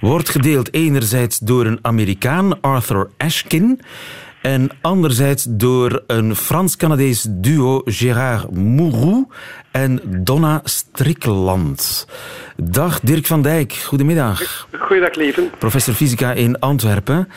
wordt 0.00 0.28
gedeeld 0.28 0.74
enerzijds 0.74 1.38
door 1.38 1.66
een 1.66 1.78
Amerikaan, 1.82 2.60
Arthur 2.60 3.10
Ashkin, 3.16 3.80
en 4.46 4.70
anderzijds 4.80 5.46
door 5.48 6.02
een 6.06 6.36
Frans-Canadees 6.36 7.26
duo, 7.30 7.80
Gérard 7.84 8.50
Mourou 8.50 9.26
en 9.72 10.00
Donna 10.04 10.60
Strickland. 10.64 12.06
Dag 12.56 13.00
Dirk 13.00 13.26
van 13.26 13.42
Dijk, 13.42 13.72
goedemiddag. 13.72 14.66
Goeiedag, 14.78 15.14
leven. 15.14 15.50
Professor 15.58 15.94
fysica 15.94 16.32
in 16.32 16.58
Antwerpen. 16.58 17.28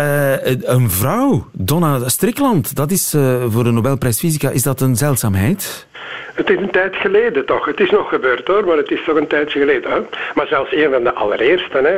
Uh, 0.00 0.46
een 0.46 0.90
vrouw, 0.90 1.46
Donna 1.52 2.08
Strickland, 2.08 2.76
dat 2.76 2.90
is 2.90 3.14
uh, 3.14 3.44
voor 3.48 3.64
de 3.64 3.70
Nobelprijs 3.70 4.18
Fysica, 4.18 4.50
is 4.50 4.62
dat 4.62 4.80
een 4.80 4.96
zeldzaamheid? 4.96 5.86
Het 6.34 6.50
is 6.50 6.56
een 6.56 6.70
tijd 6.70 6.96
geleden 6.96 7.46
toch. 7.46 7.64
Het 7.64 7.80
is 7.80 7.90
nog 7.90 8.08
gebeurd 8.08 8.46
hoor, 8.46 8.64
maar 8.66 8.76
het 8.76 8.90
is 8.90 9.04
toch 9.06 9.16
een 9.16 9.26
tijdje 9.26 9.58
geleden. 9.58 9.90
Hè? 9.90 9.98
Maar 10.34 10.46
zelfs 10.46 10.72
een 10.72 10.90
van 10.90 11.02
de 11.02 11.12
allereerste. 11.12 11.78
Hè? 11.78 11.96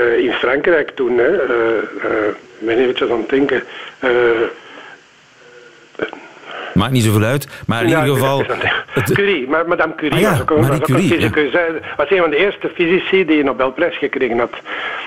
Uh, 0.00 0.24
in 0.24 0.32
Frankrijk 0.32 0.90
toen. 0.90 1.18
Hè? 1.18 1.30
Ik 2.58 2.66
ben 2.66 2.78
eventjes 2.78 3.10
aan 3.10 3.18
het 3.18 3.28
denken. 3.28 3.62
Maakt 6.76 6.92
niet 6.92 7.04
zoveel 7.04 7.22
uit, 7.22 7.48
maar 7.66 7.82
in 7.82 7.88
ieder 7.88 8.04
geval... 8.04 8.44
Het... 8.88 9.12
Curie, 9.14 9.48
maar 9.48 9.68
Madame 9.68 9.94
Curie 9.94 10.14
ah, 10.14 10.20
ja, 10.20 10.30
was, 10.30 10.40
ook, 10.40 10.60
Marie 10.60 10.80
Curie, 10.80 11.02
een 11.02 11.10
fysicus. 11.10 11.52
Ja. 11.52 11.66
was 11.96 12.10
een 12.10 12.18
van 12.18 12.30
de 12.30 12.36
eerste 12.36 12.70
fysici 12.74 13.24
die 13.24 13.38
een 13.38 13.44
Nobelprijs 13.44 13.98
gekregen 13.98 14.38
had. 14.38 14.50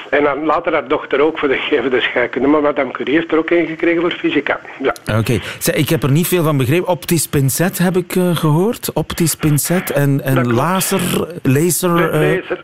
En 0.09 0.23
dan 0.23 0.45
later 0.45 0.73
haar 0.73 0.87
dochter 0.87 1.19
ook 1.19 1.37
voor 1.37 1.47
de 1.47 1.57
gevende 1.69 2.01
scheikunde. 2.01 2.47
Maar 2.47 2.61
Madame 2.61 2.91
Curie 2.91 3.15
heeft 3.15 3.31
er 3.31 3.37
ook 3.37 3.49
een 3.49 3.67
gekregen 3.67 4.01
voor 4.01 4.11
fysica. 4.11 4.59
Ja. 4.81 4.93
Oké. 5.05 5.17
Okay. 5.17 5.41
Ik 5.73 5.89
heb 5.89 6.03
er 6.03 6.11
niet 6.11 6.27
veel 6.27 6.43
van 6.43 6.57
begrepen. 6.57 6.87
Optisch 6.87 7.27
pincet 7.27 7.77
heb 7.77 7.97
ik 7.97 8.15
uh, 8.15 8.35
gehoord. 8.35 8.93
Optisch 8.93 9.35
pincet 9.35 9.91
en, 9.91 10.21
en 10.23 10.53
laser... 10.53 11.27
Laser... 11.43 11.89
Uh... 11.89 12.35
laser. 12.35 12.63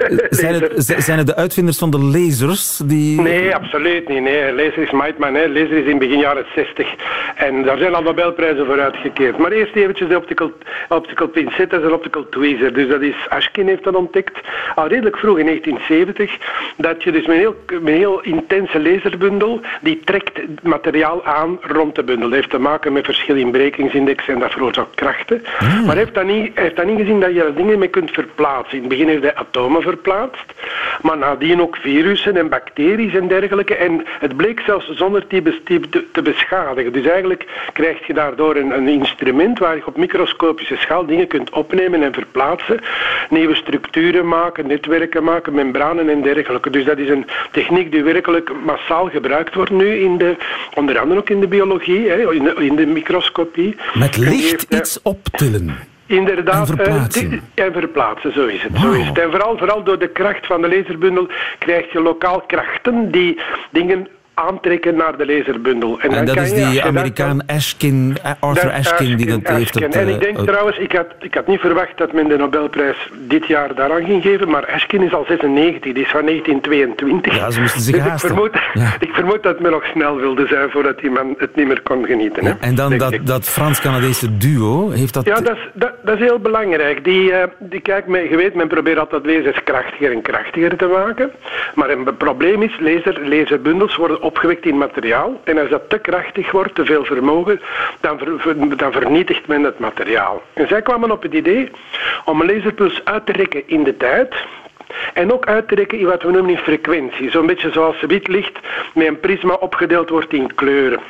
zijn, 0.30 0.54
het, 0.54 0.94
zijn 0.98 1.18
het 1.18 1.26
de 1.26 1.36
uitvinders 1.36 1.78
van 1.78 1.90
de 1.90 1.98
lasers? 1.98 2.76
Die... 2.76 3.20
Nee, 3.20 3.54
absoluut 3.54 4.08
niet. 4.08 4.22
Nee. 4.22 4.52
Laser 4.52 4.82
is. 4.82 4.90
Hè. 4.90 5.48
Laser 5.48 5.72
is 5.72 5.86
in 5.86 5.98
begin 5.98 6.18
jaren 6.18 6.44
60. 6.54 6.94
En 7.34 7.62
daar 7.62 7.78
zijn 7.78 7.94
al 7.94 8.02
Nobelprijzen 8.02 8.66
voor 8.66 8.80
uitgekeerd. 8.80 9.38
Maar 9.38 9.52
eerst 9.52 9.74
eventjes 9.74 10.08
de 10.08 10.16
optical, 10.16 10.52
optical 10.88 11.28
pincet, 11.28 11.70
dat 11.70 11.80
is 11.80 11.86
een 11.86 11.92
optical 11.92 12.28
tweezer. 12.28 12.72
Dus 12.72 12.88
dat 12.88 13.00
is, 13.00 13.14
Ashkin 13.28 13.66
heeft 13.66 13.84
dat 13.84 13.94
ontdekt, 13.94 14.40
al 14.74 14.86
redelijk 14.86 15.16
vroeg 15.16 15.38
in 15.38 15.46
1970, 15.46 16.38
dat 16.76 17.02
je 17.02 17.12
dus 17.12 17.26
met 17.26 17.36
een 17.36 17.40
heel, 17.40 17.56
met 17.66 17.92
een 17.92 17.98
heel 17.98 18.20
intense 18.20 18.80
laserbundel, 18.80 19.60
die 19.80 20.00
trekt 20.04 20.40
materiaal 20.62 21.24
aan 21.24 21.58
rond 21.60 21.94
de 21.94 22.02
bundel. 22.02 22.28
Dat 22.28 22.38
heeft 22.38 22.50
te 22.50 22.58
maken 22.58 22.92
met 22.92 23.04
verschil 23.04 23.36
in 23.36 23.50
brekingsindex 23.50 24.28
en 24.28 24.38
dat 24.38 24.52
veroorzaakt 24.52 24.94
krachten. 24.94 25.42
Maar 25.60 25.84
hij 25.84 25.96
heeft, 25.96 26.14
dan 26.14 26.26
niet, 26.26 26.50
heeft 26.54 26.76
dan 26.76 26.86
niet 26.86 26.98
gezien 26.98 27.20
dat 27.20 27.34
je 27.34 27.42
er 27.42 27.54
dingen 27.54 27.78
mee 27.78 27.88
kunt 27.88 28.10
verplaatsen. 28.10 28.76
In 28.76 28.80
het 28.80 28.88
begin 28.88 29.08
heeft 29.08 29.22
hij 29.22 29.34
atomen 29.34 29.81
verplaatst, 29.82 30.52
maar 31.02 31.18
nadien 31.18 31.62
ook 31.62 31.76
virussen 31.76 32.36
en 32.36 32.48
bacteriën 32.48 33.14
en 33.14 33.28
dergelijke. 33.28 33.74
En 33.74 34.04
het 34.20 34.36
bleek 34.36 34.60
zelfs 34.60 34.90
zonder 34.90 35.24
die 35.28 35.42
te, 35.64 36.04
te 36.12 36.22
beschadigen. 36.22 36.92
Dus 36.92 37.06
eigenlijk 37.06 37.46
krijg 37.72 38.06
je 38.06 38.14
daardoor 38.14 38.56
een, 38.56 38.70
een, 38.70 38.88
instrument 38.88 39.58
waar 39.58 39.76
je 39.76 39.86
op 39.86 39.96
microscopische 39.96 40.76
schaal 40.76 41.06
dingen 41.06 41.26
kunt 41.26 41.50
opnemen 41.50 42.02
en 42.02 42.12
verplaatsen, 42.12 42.80
nieuwe 43.30 43.54
structuren 43.54 44.28
maken, 44.28 44.66
netwerken 44.66 45.24
maken, 45.24 45.54
membranen 45.54 46.08
en 46.08 46.22
dergelijke. 46.22 46.70
Dus 46.70 46.84
dat 46.84 46.98
is 46.98 47.08
een 47.08 47.26
techniek 47.52 47.92
die 47.92 48.02
werkelijk 48.02 48.50
massaal 48.64 49.08
gebruikt 49.08 49.54
wordt 49.54 49.70
nu, 49.70 50.00
in 50.00 50.18
de, 50.18 50.36
onder 50.74 50.98
andere 50.98 51.20
ook 51.20 51.30
in 51.30 51.40
de 51.40 51.48
biologie, 51.48 52.08
hè, 52.08 52.32
in, 52.32 52.44
de, 52.44 52.54
in 52.54 52.76
de 52.76 52.86
microscopie. 52.86 53.76
Met 53.94 54.16
licht 54.16 54.66
iets 54.68 55.02
optillen. 55.02 55.91
Inderdaad, 56.06 56.70
en 56.70 56.76
verplaatsen. 56.76 57.32
Uh, 57.32 57.64
en 57.64 57.72
verplaatsen, 57.72 58.32
zo 58.32 58.46
is 58.46 58.62
het. 58.62 58.78
Zo 58.78 58.92
is 58.92 59.06
het. 59.06 59.18
En 59.18 59.30
vooral, 59.30 59.58
vooral 59.58 59.82
door 59.82 59.98
de 59.98 60.08
kracht 60.08 60.46
van 60.46 60.62
de 60.62 60.68
laserbundel 60.68 61.28
krijg 61.58 61.92
je 61.92 62.00
lokaal 62.00 62.40
krachten 62.40 63.10
die 63.10 63.40
dingen 63.70 64.08
aantrekken 64.34 64.96
naar 64.96 65.16
de 65.16 65.26
laserbundel. 65.26 66.00
En, 66.00 66.10
en 66.10 66.24
dat 66.24 66.36
is 66.36 66.52
die 66.52 66.82
Amerikaan 66.82 67.46
Ashkin, 67.46 68.16
Arthur 68.40 68.70
Ashkin, 68.70 69.16
die 69.16 69.26
dat 69.26 69.56
heeft. 69.56 69.74
Het, 69.74 69.94
en 69.94 70.08
ik 70.08 70.20
denk 70.20 70.38
uh, 70.38 70.44
trouwens, 70.44 70.78
ik 70.78 70.92
had, 70.92 71.06
ik 71.20 71.34
had 71.34 71.46
niet 71.46 71.60
verwacht 71.60 71.98
dat 71.98 72.12
men 72.12 72.28
de 72.28 72.36
Nobelprijs 72.36 73.10
dit 73.28 73.46
jaar 73.46 73.74
daaraan 73.74 74.04
ging 74.04 74.22
geven, 74.22 74.48
maar 74.50 74.66
Ashkin 74.66 75.02
is 75.02 75.12
al 75.12 75.24
96, 75.28 75.92
die 75.92 76.02
is 76.02 76.10
van 76.10 76.26
1922. 76.26 77.36
Ja, 77.36 77.50
ze 77.50 77.60
moesten 77.60 77.80
zich 77.80 77.94
dus 77.94 78.02
haasten. 78.02 78.28
Ik 78.30 78.34
vermoed, 78.34 78.60
ja. 78.74 78.94
ik 79.08 79.14
vermoed 79.14 79.42
dat 79.42 79.60
men 79.60 79.70
nog 79.70 79.84
snel 79.84 80.16
wilde 80.16 80.46
zijn 80.46 80.70
voordat 80.70 80.98
die 80.98 81.10
man 81.10 81.34
het 81.38 81.56
niet 81.56 81.66
meer 81.66 81.82
kon 81.82 82.04
genieten. 82.04 82.44
Ja, 82.44 82.56
en 82.60 82.74
dan 82.74 82.98
dat, 82.98 83.18
dat 83.22 83.48
Frans-Canadese 83.48 84.36
duo, 84.36 84.90
heeft 84.90 85.14
dat... 85.14 85.24
Ja, 85.24 85.40
dat 85.40 85.56
is, 85.56 85.68
dat, 85.72 85.92
dat 86.04 86.14
is 86.14 86.20
heel 86.20 86.38
belangrijk. 86.38 87.04
Die, 87.04 87.30
uh, 87.30 87.42
die 87.58 87.80
kijk, 87.80 88.06
men, 88.06 88.28
je 88.28 88.36
weet, 88.36 88.54
men 88.54 88.68
probeert 88.68 88.98
altijd 88.98 89.26
lasers 89.26 89.62
krachtiger 89.64 90.12
en 90.12 90.22
krachtiger 90.22 90.76
te 90.76 90.86
maken, 90.86 91.30
maar 91.74 91.90
een 91.90 92.16
probleem 92.16 92.62
is, 92.62 92.76
laser, 92.80 93.28
laserbundels 93.28 93.96
worden 93.96 94.21
opgewekt 94.22 94.66
in 94.66 94.78
materiaal. 94.78 95.40
En 95.44 95.58
als 95.58 95.68
dat 95.68 95.88
te 95.88 95.98
krachtig 95.98 96.50
wordt, 96.50 96.74
te 96.74 96.84
veel 96.84 97.04
vermogen, 97.04 97.60
dan, 98.00 98.18
dan 98.76 98.92
vernietigt 98.92 99.46
men 99.46 99.62
het 99.62 99.78
materiaal. 99.78 100.42
En 100.52 100.68
zij 100.68 100.82
kwamen 100.82 101.10
op 101.10 101.22
het 101.22 101.34
idee 101.34 101.70
om 102.24 102.40
een 102.40 102.54
laserpuls 102.54 103.00
uit 103.04 103.26
te 103.26 103.32
rekken 103.32 103.62
in 103.66 103.84
de 103.84 103.96
tijd. 103.96 104.34
En 105.14 105.32
ook 105.32 105.46
uit 105.46 105.68
te 105.68 105.74
rekken 105.74 105.98
in 105.98 106.06
wat 106.06 106.22
we 106.22 106.30
noemen 106.30 106.50
in 106.50 106.58
frequentie. 106.58 107.30
Zo'n 107.30 107.46
beetje 107.46 107.72
zoals 107.72 108.00
wit 108.00 108.28
licht 108.28 108.58
met 108.94 109.06
een 109.06 109.20
prisma 109.20 109.54
opgedeeld 109.54 110.08
wordt 110.08 110.32
in 110.32 110.54
kleuren. 110.54 111.00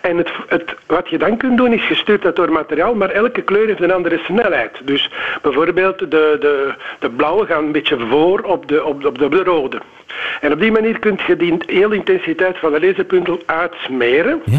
En 0.00 0.16
het, 0.16 0.30
het, 0.46 0.74
wat 0.86 1.08
je 1.08 1.18
dan 1.18 1.36
kunt 1.36 1.56
doen 1.56 1.72
is 1.72 1.86
gestuurd 1.86 2.22
dat 2.22 2.36
door 2.36 2.52
materiaal, 2.52 2.94
maar 2.94 3.10
elke 3.10 3.42
kleur 3.42 3.66
heeft 3.66 3.82
een 3.82 3.92
andere 3.92 4.18
snelheid. 4.24 4.80
Dus 4.84 5.10
bijvoorbeeld 5.42 5.98
de, 5.98 6.06
de, 6.40 6.74
de 6.98 7.10
blauwe 7.10 7.46
gaan 7.46 7.64
een 7.64 7.72
beetje 7.72 7.98
voor 7.98 8.40
op, 8.40 8.68
de, 8.68 8.84
op 8.84 9.18
de 9.18 9.42
rode. 9.44 9.80
En 10.40 10.52
op 10.52 10.60
die 10.60 10.72
manier 10.72 10.98
kun 10.98 11.18
je 11.26 11.36
die 11.36 11.56
hele 11.66 11.94
intensiteit 11.94 12.58
van 12.58 12.72
de 12.72 12.80
laserpuntel 12.80 13.42
uitsmeren, 13.46 14.40
ja, 14.44 14.58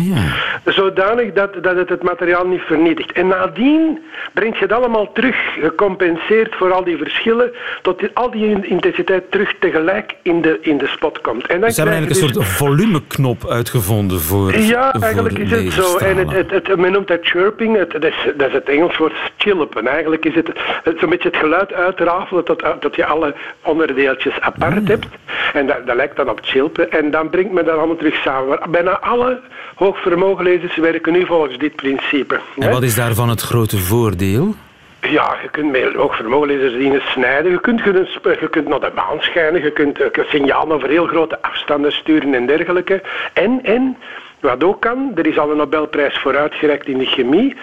ja. 0.66 0.72
zodanig 0.72 1.34
dat, 1.34 1.64
dat 1.64 1.76
het 1.76 1.90
het 1.90 2.04
materiaal 2.04 2.48
niet 2.48 2.62
vernietigt. 2.62 3.12
En 3.12 3.28
nadien 3.28 4.00
brengt 4.34 4.58
je 4.58 4.64
het 4.64 4.74
allemaal 4.74 5.12
terug, 5.12 5.36
gecompenseerd 5.62 6.56
voor 6.56 6.72
al 6.72 6.84
die 6.84 6.98
verschillen, 6.98 7.52
tot 7.82 8.00
die, 8.00 8.10
al 8.14 8.32
die 8.32 8.68
intensiteit 8.68 9.32
terug 9.32 9.54
tegelijk 9.60 10.16
in 10.22 10.42
de, 10.42 10.58
in 10.62 10.78
de 10.78 10.88
spot 10.88 11.22
komt. 11.22 11.48
En 11.48 11.62
dan 11.62 11.72
Ze 11.72 11.82
hebben 11.82 12.00
eigenlijk 12.00 12.22
een 12.22 12.28
dus... 12.28 12.38
soort 12.46 12.58
volumeknop 12.58 13.48
uitgevonden 13.48 14.20
voor 14.20 14.58
Ja, 14.58 14.94
eigenlijk 14.94 15.38
is 15.38 15.52
het 15.52 15.74
zo. 15.74 15.98
En 15.98 16.18
het, 16.18 16.32
het, 16.32 16.68
het, 16.68 16.78
men 16.78 16.92
noemt 16.92 17.08
dat 17.08 17.20
chirping, 17.22 17.78
het, 17.78 17.92
dat, 17.92 18.04
is, 18.04 18.16
dat 18.38 18.48
is 18.48 18.54
het 18.54 18.70
Engels 18.70 18.98
woord 18.98 19.14
chilpen. 19.38 19.88
Eigenlijk 19.88 20.26
is 20.26 20.36
het, 20.36 20.50
het 20.84 21.00
zo'n 21.00 21.10
beetje 21.10 21.30
het 21.30 21.38
geluid 21.38 21.74
uitrafelen 21.74 22.44
tot, 22.44 22.64
tot 22.80 22.96
je 22.96 23.06
alle 23.06 23.36
onderdeeltjes 23.62 24.40
apart 24.40 24.60
Ah. 24.72 24.88
hebt. 24.88 25.06
En 25.54 25.67
dat, 25.67 25.86
dat 25.86 25.95
lijkt 25.95 26.15
dan 26.15 26.30
op 26.30 26.39
chilpen. 26.41 26.91
En 26.91 27.12
dan 27.12 27.30
brengt 27.30 27.51
men 27.51 27.65
dat 27.65 27.77
allemaal 27.77 27.95
terug 27.95 28.15
samen. 28.15 28.47
Maar 28.47 28.69
bijna 28.69 28.99
alle 28.99 29.39
hoogvermogenlezers 29.75 30.75
werken 30.75 31.13
nu 31.13 31.25
volgens 31.25 31.58
dit 31.58 31.75
principe. 31.75 32.39
En 32.58 32.71
wat 32.71 32.84
is 32.84 32.95
daarvan 32.95 33.30
het 33.30 33.41
grote 33.41 33.77
voordeel? 33.77 34.56
Ja, 35.01 35.36
je 35.41 35.49
kunt 35.49 35.71
met 35.71 35.93
hoogvermogenlezers 35.93 36.73
dingen 36.73 37.01
snijden. 37.06 37.51
Je 37.51 37.60
kunt, 37.60 37.82
je 38.23 38.47
kunt 38.49 38.67
naar 38.67 38.80
de 38.80 38.91
maan 38.95 39.17
schijnen. 39.19 39.63
Je 39.63 39.71
kunt 39.71 39.99
uh, 39.99 40.08
signalen 40.27 40.75
over 40.75 40.89
heel 40.89 41.08
grote 41.08 41.41
afstanden 41.41 41.91
sturen 41.91 42.34
en 42.34 42.45
dergelijke. 42.45 43.01
En, 43.34 43.60
en 43.63 43.97
Wat 44.41 44.63
ook 44.63 44.82
kan, 44.82 45.12
er 45.15 45.27
is 45.27 45.38
al 45.38 45.51
een 45.51 45.58
Nobelprijs 45.58 46.17
voor 46.17 46.38
uitgereikt 46.38 46.88
in 46.88 46.97
de 46.97 47.06
chemie. 47.06 47.56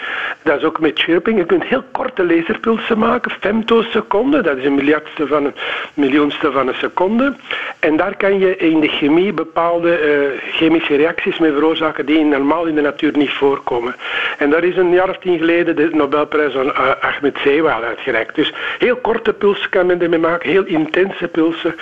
Dat 0.42 0.58
is 0.58 0.64
ook 0.64 0.80
met 0.80 0.98
chirping. 0.98 1.38
Je 1.38 1.44
kunt 1.44 1.64
heel 1.64 1.82
korte 1.92 2.26
laserpulsen 2.26 2.98
maken, 2.98 3.30
femtoseconden. 3.40 4.42
Dat 4.42 4.56
is 4.56 4.64
een 4.64 4.74
miljardste 4.74 5.26
van 5.26 5.44
een 5.44 5.54
miljoenste 5.94 6.52
van 6.52 6.68
een 6.68 6.74
seconde. 6.74 7.34
En 7.80 7.96
daar 7.96 8.16
kan 8.16 8.38
je 8.38 8.56
in 8.56 8.80
de 8.80 8.88
chemie 8.88 9.32
bepaalde 9.32 10.00
uh, 10.00 10.52
chemische 10.52 10.96
reacties 10.96 11.38
mee 11.38 11.52
veroorzaken 11.52 12.06
die 12.06 12.24
normaal 12.24 12.64
in 12.64 12.74
de 12.74 12.80
natuur 12.80 13.16
niet 13.16 13.32
voorkomen. 13.32 13.96
En 14.38 14.50
daar 14.50 14.64
is 14.64 14.76
een 14.76 14.90
jaar 14.90 15.08
of 15.08 15.18
tien 15.18 15.38
geleden 15.38 15.76
de 15.76 15.88
Nobelprijs 15.92 16.56
aan 16.56 16.66
uh, 16.66 16.90
Ahmed 17.00 17.38
Zeewal 17.44 17.82
uitgereikt. 17.82 18.34
Dus 18.34 18.52
heel 18.78 18.96
korte 18.96 19.32
pulsen 19.32 19.70
kan 19.70 19.86
men 19.86 20.02
ermee 20.02 20.18
maken, 20.18 20.50
heel 20.50 20.64
intense 20.64 21.28
pulsen. 21.28 21.74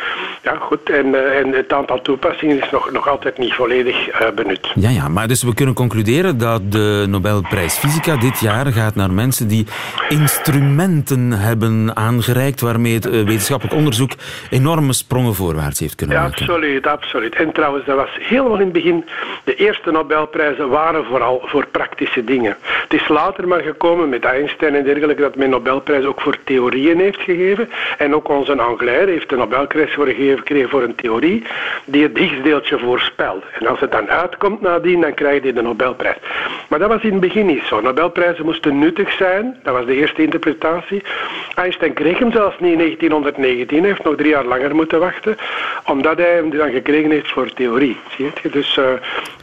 Ja, 0.42 0.54
goed. 0.54 0.90
En, 0.90 1.06
uh, 1.06 1.38
en 1.38 1.52
het 1.52 1.72
aantal 1.72 2.02
toepassingen 2.02 2.62
is 2.62 2.70
nog, 2.70 2.90
nog 2.90 3.09
altijd 3.09 3.38
niet 3.38 3.54
volledig 3.54 4.11
benut. 4.35 4.72
Ja, 4.88 5.09
maar 5.09 5.29
dus 5.29 5.42
we 5.42 5.55
kunnen 5.55 5.75
concluderen 5.75 6.38
dat 6.38 6.72
de 6.72 7.05
Nobelprijs 7.09 7.75
Fysica 7.75 8.16
dit 8.16 8.40
jaar 8.40 8.66
gaat 8.66 8.94
naar 8.94 9.12
mensen 9.12 9.49
die 9.49 9.66
instrumenten 10.09 11.33
hebben 11.33 11.96
aangereikt 11.96 12.61
waarmee 12.61 12.94
het 12.94 13.05
wetenschappelijk 13.05 13.77
onderzoek 13.77 14.11
enorme 14.51 14.92
sprongen 14.92 15.35
voorwaarts 15.35 15.81
heeft 15.81 15.94
kunnen 15.94 16.16
ja, 16.16 16.22
maken. 16.22 16.40
Absoluut, 16.40 16.87
absoluut. 16.87 17.35
En 17.35 17.53
trouwens, 17.53 17.85
dat 17.87 17.96
was 17.96 18.11
helemaal 18.20 18.59
in 18.59 18.64
het 18.64 18.72
begin, 18.72 19.05
de 19.44 19.55
eerste 19.55 19.90
Nobelprijzen 19.90 20.68
waren 20.68 21.05
vooral 21.05 21.42
voor 21.44 21.66
praktische 21.66 22.25
dingen. 22.25 22.57
Het 22.62 22.92
is 23.01 23.09
later 23.09 23.49
maar 23.49 23.62
gekomen 23.62 24.09
met 24.09 24.25
Einstein 24.25 24.75
en 24.75 24.85
dergelijke 24.85 25.22
dat 25.22 25.37
men 25.37 25.51
Nobelprijs 25.51 26.05
ook 26.05 26.20
voor 26.20 26.38
theorieën 26.44 26.99
heeft 26.99 27.20
gegeven. 27.20 27.68
En 27.99 28.14
ook 28.14 28.29
onze 28.29 28.61
Anglaire 28.61 29.11
heeft 29.11 29.29
de 29.29 29.37
Nobelprijs 29.37 29.92
gekregen 29.92 30.68
voor 30.68 30.83
een 30.83 30.94
theorie 30.94 31.42
die 31.85 32.03
het 32.03 32.16
Higgsdeeltje 32.18 32.79
voorspelt. 32.79 33.44
En 33.61 33.66
als 33.66 33.81
het 33.81 33.92
dan 33.92 34.09
uitkomt 34.09 34.61
dan 34.82 35.14
krijg 35.14 35.42
je 35.42 35.52
de 35.52 35.62
Nobelprijs. 35.62 36.16
Maar 36.68 36.78
dat 36.78 36.88
was 36.88 37.02
in 37.02 37.10
het 37.10 37.20
begin 37.20 37.46
niet 37.46 37.62
zo. 37.62 37.80
Nobelprijzen 37.80 38.44
moesten 38.44 38.78
nuttig 38.78 39.12
zijn. 39.12 39.56
Dat 39.62 39.74
was 39.74 39.86
de 39.86 39.94
eerste 39.94 40.22
interpretatie. 40.22 41.02
Einstein 41.54 41.92
kreeg 41.92 42.18
hem 42.18 42.32
zelfs 42.32 42.58
niet 42.58 42.72
in 42.72 42.78
1919. 42.78 43.78
Hij 43.78 43.88
heeft 43.88 44.04
nog 44.04 44.16
drie 44.16 44.30
jaar 44.30 44.44
langer 44.44 44.74
moeten 44.74 45.00
wachten. 45.00 45.36
Omdat 45.84 46.18
hij 46.18 46.34
hem 46.34 46.50
dan 46.50 46.70
gekregen 46.70 47.10
heeft 47.10 47.30
voor 47.30 47.52
theorie. 47.52 47.96
Zie 48.16 48.30
je? 48.42 48.50
Dus 48.50 48.76
uh, 48.76 48.84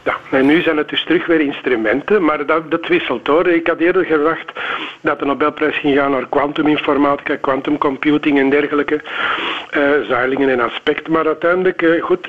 ja. 0.02 0.16
En 0.30 0.46
nu 0.46 0.62
zijn 0.62 0.76
het 0.76 0.88
dus 0.88 1.04
terug 1.04 1.26
weer 1.26 1.40
instrumenten. 1.40 2.24
Maar 2.24 2.46
dat, 2.46 2.70
dat 2.70 2.86
wisselt 2.86 3.26
hoor. 3.26 3.46
Ik 3.46 3.66
had 3.66 3.78
eerder 3.78 4.04
gedacht 4.04 4.52
dat 5.00 5.18
de 5.18 5.24
Nobelprijs 5.24 5.76
ging 5.76 5.96
gaan 5.96 6.10
naar 6.10 6.26
kwantuminformatica, 6.28 7.36
quantumcomputing 7.36 8.38
en 8.38 8.50
dergelijke. 8.50 9.00
Uh, 9.76 9.90
zuilingen 10.08 10.48
en 10.48 10.60
aspect. 10.60 11.08
Maar 11.08 11.26
uiteindelijk, 11.26 11.82
uh, 11.82 12.02
goed, 12.02 12.28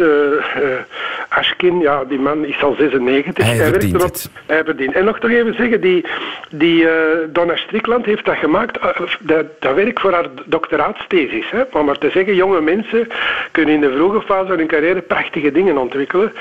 Ashkin, 1.29 1.79
ja, 1.79 2.03
die 2.03 2.19
man 2.19 2.45
is 2.45 2.63
al 2.63 2.75
96. 2.99 3.45
Hij, 3.45 3.55
hij 3.55 3.71
verdient 3.71 4.01
het. 4.01 4.29
Hij 4.45 4.63
verdient. 4.63 4.93
En 4.93 5.05
nog 5.05 5.19
toch 5.19 5.29
even 5.29 5.55
zeggen, 5.55 5.81
die, 5.81 6.05
die 6.49 6.87
Donna 7.31 7.55
Strickland 7.55 8.05
heeft 8.05 8.25
dat 8.25 8.35
gemaakt. 8.37 8.79
dat, 9.19 9.45
dat 9.59 9.75
werk 9.75 9.99
voor 9.99 10.13
haar 10.13 10.27
doctoraatsthesis. 10.45 11.49
Hè. 11.51 11.61
Om 11.71 11.85
maar 11.85 11.97
te 11.97 12.09
zeggen, 12.09 12.35
jonge 12.35 12.61
mensen 12.61 13.07
kunnen 13.51 13.73
in 13.73 13.81
de 13.81 13.91
vroege 13.91 14.21
fase 14.21 14.47
van 14.47 14.57
hun 14.57 14.67
carrière 14.67 15.01
prachtige 15.01 15.51
dingen 15.51 15.77
ontwikkelen. 15.77 16.33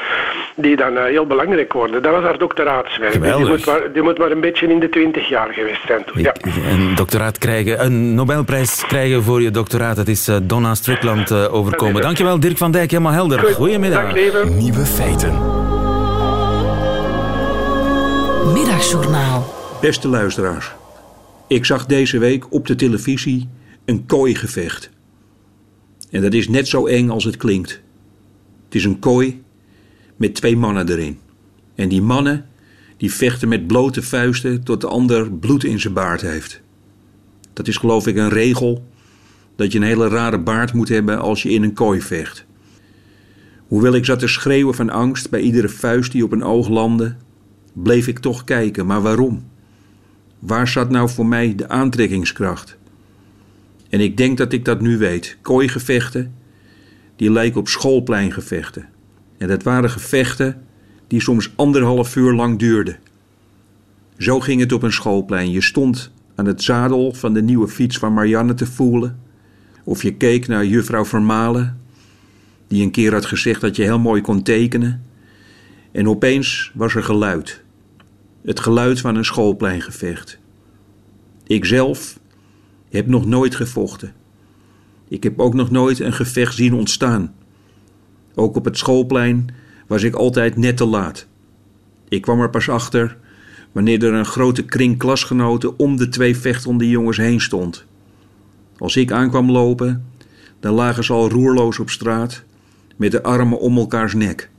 Die 0.56 0.76
dan 0.76 0.96
heel 0.96 1.26
belangrijk 1.26 1.72
worden. 1.72 2.02
Dat 2.02 2.12
was 2.12 2.22
haar 2.22 2.38
doctoraatswerk. 2.38 3.22
Die 3.22 3.46
moet, 3.46 3.66
maar, 3.66 3.92
die 3.92 4.02
moet 4.02 4.18
maar 4.18 4.30
een 4.30 4.40
beetje 4.40 4.66
in 4.66 4.80
de 4.80 4.88
twintig 4.88 5.28
jaar 5.28 5.48
geweest 5.52 5.86
zijn. 5.86 6.04
Toen. 6.04 6.22
Ja. 6.22 6.32
Een 6.70 6.94
doctoraat 6.94 7.38
krijgen, 7.38 7.84
een 7.84 8.14
Nobelprijs 8.14 8.84
krijgen 8.86 9.22
voor 9.22 9.42
je 9.42 9.50
doctoraat, 9.50 9.96
dat 9.96 10.08
is 10.08 10.30
Donna 10.42 10.74
Strickland 10.74 11.32
overkomen. 11.32 12.02
Dankjewel 12.02 12.40
Dirk 12.40 12.56
van 12.56 12.70
Dijk, 12.70 12.90
helemaal 12.90 13.12
helder. 13.12 13.38
Goedemiddag. 13.38 14.12
Dag, 14.12 14.44
Nieuwe 14.44 14.84
feiten. 14.84 15.63
Beste 19.80 20.08
luisteraars. 20.08 20.72
Ik 21.48 21.64
zag 21.64 21.86
deze 21.86 22.18
week 22.18 22.52
op 22.52 22.66
de 22.66 22.74
televisie 22.74 23.48
een 23.84 24.06
kooigevecht. 24.06 24.90
En 26.10 26.22
dat 26.22 26.32
is 26.32 26.48
net 26.48 26.68
zo 26.68 26.86
eng 26.86 27.08
als 27.08 27.24
het 27.24 27.36
klinkt. 27.36 27.80
Het 28.64 28.74
is 28.74 28.84
een 28.84 28.98
kooi 28.98 29.42
met 30.16 30.34
twee 30.34 30.56
mannen 30.56 30.88
erin. 30.88 31.18
En 31.74 31.88
die 31.88 32.02
mannen 32.02 32.46
die 32.96 33.12
vechten 33.12 33.48
met 33.48 33.66
blote 33.66 34.02
vuisten 34.02 34.64
tot 34.64 34.80
de 34.80 34.86
ander 34.86 35.32
bloed 35.32 35.64
in 35.64 35.80
zijn 35.80 35.94
baard 35.94 36.20
heeft. 36.20 36.60
Dat 37.52 37.68
is 37.68 37.76
geloof 37.76 38.06
ik 38.06 38.16
een 38.16 38.28
regel 38.28 38.86
dat 39.56 39.72
je 39.72 39.78
een 39.78 39.84
hele 39.84 40.08
rare 40.08 40.38
baard 40.38 40.72
moet 40.72 40.88
hebben 40.88 41.18
als 41.18 41.42
je 41.42 41.50
in 41.50 41.62
een 41.62 41.74
kooi 41.74 42.00
vecht. 42.00 42.44
Hoewel 43.66 43.94
ik 43.94 44.04
zat 44.04 44.18
te 44.18 44.28
schreeuwen 44.28 44.74
van 44.74 44.90
angst 44.90 45.30
bij 45.30 45.40
iedere 45.40 45.68
vuist 45.68 46.12
die 46.12 46.24
op 46.24 46.32
een 46.32 46.44
oog 46.44 46.68
landde, 46.68 47.16
bleef 47.74 48.06
ik 48.06 48.18
toch 48.18 48.44
kijken. 48.44 48.86
Maar 48.86 49.02
waarom? 49.02 49.44
Waar 50.38 50.68
zat 50.68 50.90
nou 50.90 51.08
voor 51.08 51.26
mij 51.26 51.54
de 51.54 51.68
aantrekkingskracht? 51.68 52.76
En 53.88 54.00
ik 54.00 54.16
denk 54.16 54.38
dat 54.38 54.52
ik 54.52 54.64
dat 54.64 54.80
nu 54.80 54.98
weet. 54.98 55.36
Kooigevechten, 55.42 56.34
die 57.16 57.30
lijken 57.30 57.60
op 57.60 57.68
schoolpleingevechten. 57.68 58.88
En 59.38 59.48
dat 59.48 59.62
waren 59.62 59.90
gevechten 59.90 60.62
die 61.06 61.20
soms 61.20 61.52
anderhalf 61.56 62.16
uur 62.16 62.32
lang 62.32 62.58
duurden. 62.58 62.98
Zo 64.18 64.40
ging 64.40 64.60
het 64.60 64.72
op 64.72 64.82
een 64.82 64.92
schoolplein. 64.92 65.50
Je 65.50 65.60
stond 65.60 66.12
aan 66.34 66.46
het 66.46 66.62
zadel 66.62 67.12
van 67.12 67.34
de 67.34 67.42
nieuwe 67.42 67.68
fiets 67.68 67.98
van 67.98 68.12
Marianne 68.12 68.54
te 68.54 68.66
voelen. 68.66 69.18
Of 69.84 70.02
je 70.02 70.14
keek 70.14 70.46
naar 70.46 70.66
juffrouw 70.66 71.04
Vermalen, 71.04 71.80
die 72.66 72.82
een 72.82 72.90
keer 72.90 73.12
had 73.12 73.26
gezegd 73.26 73.60
dat 73.60 73.76
je 73.76 73.82
heel 73.82 73.98
mooi 73.98 74.20
kon 74.20 74.42
tekenen. 74.42 75.04
En 75.92 76.08
opeens 76.08 76.72
was 76.74 76.94
er 76.94 77.02
geluid. 77.02 77.63
Het 78.44 78.60
geluid 78.60 79.00
van 79.00 79.16
een 79.16 79.24
schoolpleingevecht. 79.24 80.38
Ikzelf 81.46 82.18
heb 82.90 83.06
nog 83.06 83.26
nooit 83.26 83.54
gevochten. 83.54 84.12
Ik 85.08 85.22
heb 85.22 85.40
ook 85.40 85.54
nog 85.54 85.70
nooit 85.70 86.00
een 86.00 86.12
gevecht 86.12 86.54
zien 86.54 86.74
ontstaan. 86.74 87.34
Ook 88.34 88.56
op 88.56 88.64
het 88.64 88.78
schoolplein 88.78 89.46
was 89.86 90.02
ik 90.02 90.14
altijd 90.14 90.56
net 90.56 90.76
te 90.76 90.84
laat. 90.84 91.26
Ik 92.08 92.22
kwam 92.22 92.40
er 92.40 92.50
pas 92.50 92.68
achter 92.68 93.16
wanneer 93.72 94.04
er 94.04 94.12
een 94.12 94.24
grote 94.24 94.64
kring 94.64 94.98
klasgenoten 94.98 95.78
om 95.78 95.96
de 95.96 96.08
twee 96.08 96.36
vechtende 96.36 96.88
jongens 96.88 97.16
heen 97.16 97.40
stond. 97.40 97.84
Als 98.78 98.96
ik 98.96 99.12
aankwam 99.12 99.50
lopen, 99.50 100.06
dan 100.60 100.74
lagen 100.74 101.04
ze 101.04 101.12
al 101.12 101.28
roerloos 101.28 101.78
op 101.78 101.90
straat 101.90 102.44
met 102.96 103.10
de 103.10 103.22
armen 103.22 103.60
om 103.60 103.76
elkaars 103.76 104.14
nek. 104.14 104.50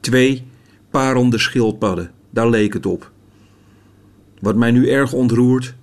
Twee 0.00 0.44
parende 0.90 1.38
schildpadden, 1.38 2.10
daar 2.36 2.50
leek 2.50 2.72
het 2.72 2.86
op. 2.86 3.10
Wat 4.40 4.56
mij 4.56 4.70
nu 4.70 4.88
erg 4.88 5.12
ontroert, 5.12 5.74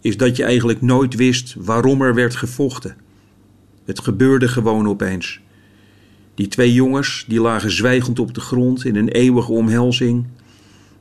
is 0.00 0.16
dat 0.16 0.36
je 0.36 0.44
eigenlijk 0.44 0.80
nooit 0.80 1.14
wist 1.14 1.54
waarom 1.58 2.02
er 2.02 2.14
werd 2.14 2.36
gevochten. 2.36 2.96
Het 3.84 4.00
gebeurde 4.00 4.48
gewoon 4.48 4.88
opeens. 4.88 5.40
Die 6.34 6.48
twee 6.48 6.72
jongens 6.72 7.24
die 7.28 7.40
lagen 7.40 7.70
zwijgend 7.70 8.18
op 8.18 8.34
de 8.34 8.40
grond 8.40 8.84
in 8.84 8.96
een 8.96 9.08
eeuwige 9.08 9.52
omhelzing 9.52 10.26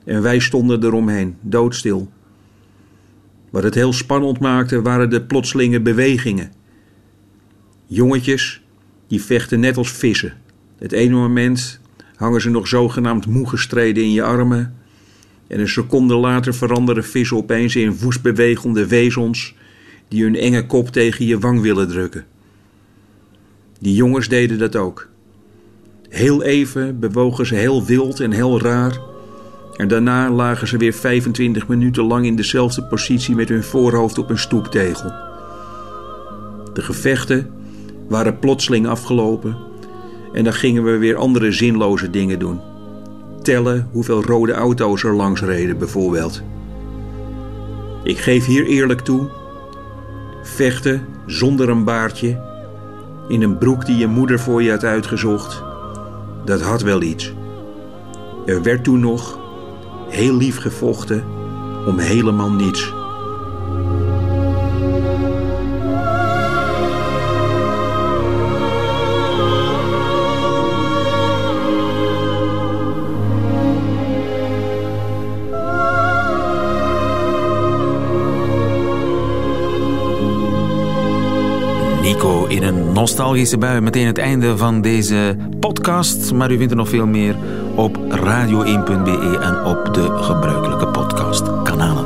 en 0.05 0.21
wij 0.21 0.39
stonden 0.39 0.83
eromheen, 0.83 1.35
doodstil. 1.41 2.11
Wat 3.49 3.63
het 3.63 3.75
heel 3.75 3.93
spannend 3.93 4.39
maakte 4.39 4.81
waren 4.81 5.09
de 5.09 5.21
plotselinge 5.21 5.81
bewegingen. 5.81 6.51
Jongetjes 7.85 8.61
die 9.07 9.21
vechten 9.21 9.59
net 9.59 9.77
als 9.77 9.91
vissen. 9.91 10.33
Het 10.77 10.91
ene 10.91 11.15
moment 11.15 11.79
hangen 12.15 12.41
ze 12.41 12.49
nog 12.49 12.67
zogenaamd 12.67 13.25
moe 13.25 13.49
gestreden 13.49 14.03
in 14.03 14.11
je 14.11 14.23
armen 14.23 14.77
en 15.49 15.59
een 15.59 15.67
seconde 15.67 16.15
later 16.15 16.53
veranderen 16.53 17.03
vissen 17.03 17.37
opeens 17.37 17.75
in 17.75 17.97
woestbewegende 17.97 18.87
wezens 18.87 19.55
die 20.07 20.23
hun 20.23 20.35
enge 20.35 20.65
kop 20.65 20.89
tegen 20.89 21.25
je 21.25 21.39
wang 21.39 21.61
willen 21.61 21.87
drukken. 21.87 22.25
Die 23.79 23.95
jongens 23.95 24.27
deden 24.27 24.57
dat 24.57 24.75
ook. 24.75 25.07
Heel 26.09 26.43
even 26.43 26.99
bewogen 26.99 27.45
ze 27.45 27.55
heel 27.55 27.85
wild 27.85 28.19
en 28.19 28.31
heel 28.31 28.61
raar. 28.61 28.99
En 29.75 29.87
daarna 29.87 30.31
lagen 30.31 30.67
ze 30.67 30.77
weer 30.77 30.93
25 30.93 31.67
minuten 31.67 32.03
lang 32.03 32.25
in 32.25 32.35
dezelfde 32.35 32.83
positie 32.83 33.35
met 33.35 33.49
hun 33.49 33.63
voorhoofd 33.63 34.17
op 34.17 34.29
een 34.29 34.39
stoeptegel. 34.39 35.09
De 36.73 36.81
gevechten 36.81 37.51
waren 38.07 38.39
plotseling 38.39 38.87
afgelopen 38.87 39.57
en 40.33 40.43
dan 40.43 40.53
gingen 40.53 40.83
we 40.83 40.97
weer 40.97 41.15
andere 41.15 41.51
zinloze 41.51 42.09
dingen 42.09 42.39
doen. 42.39 42.68
Tellen 43.41 43.89
hoeveel 43.91 44.23
rode 44.23 44.53
auto's 44.53 45.03
er 45.03 45.15
langs 45.15 45.41
reden, 45.41 45.77
bijvoorbeeld. 45.77 46.41
Ik 48.03 48.17
geef 48.17 48.45
hier 48.45 48.65
eerlijk 48.65 49.01
toe: 49.01 49.27
vechten 50.43 51.05
zonder 51.25 51.69
een 51.69 51.83
baardje, 51.83 52.41
in 53.27 53.41
een 53.41 53.57
broek 53.57 53.85
die 53.85 53.97
je 53.97 54.07
moeder 54.07 54.39
voor 54.39 54.63
je 54.63 54.69
had 54.69 54.83
uitgezocht 54.83 55.67
dat 56.49 56.61
had 56.61 56.81
wel 56.81 57.01
iets. 57.01 57.33
Er 58.45 58.61
werd 58.61 58.83
toen 58.83 58.99
nog 58.99 59.39
heel 60.07 60.35
lief 60.35 60.57
gevochten 60.57 61.23
om 61.85 61.97
helemaal 61.97 62.51
niets. 62.51 62.93
In 82.49 82.63
een 82.63 82.91
nostalgische 82.91 83.57
bui 83.57 83.81
meteen 83.81 84.07
het 84.07 84.17
einde 84.17 84.57
van 84.57 84.81
deze 84.81 85.37
podcast. 85.59 86.33
Maar 86.33 86.51
u 86.51 86.57
vindt 86.57 86.71
er 86.71 86.77
nog 86.77 86.89
veel 86.89 87.07
meer 87.07 87.35
op 87.75 87.97
radio1.be 87.97 89.37
en 89.41 89.65
op 89.65 89.93
de 89.93 90.17
gebruikelijke 90.21 90.87
podcastkanalen. 90.87 91.98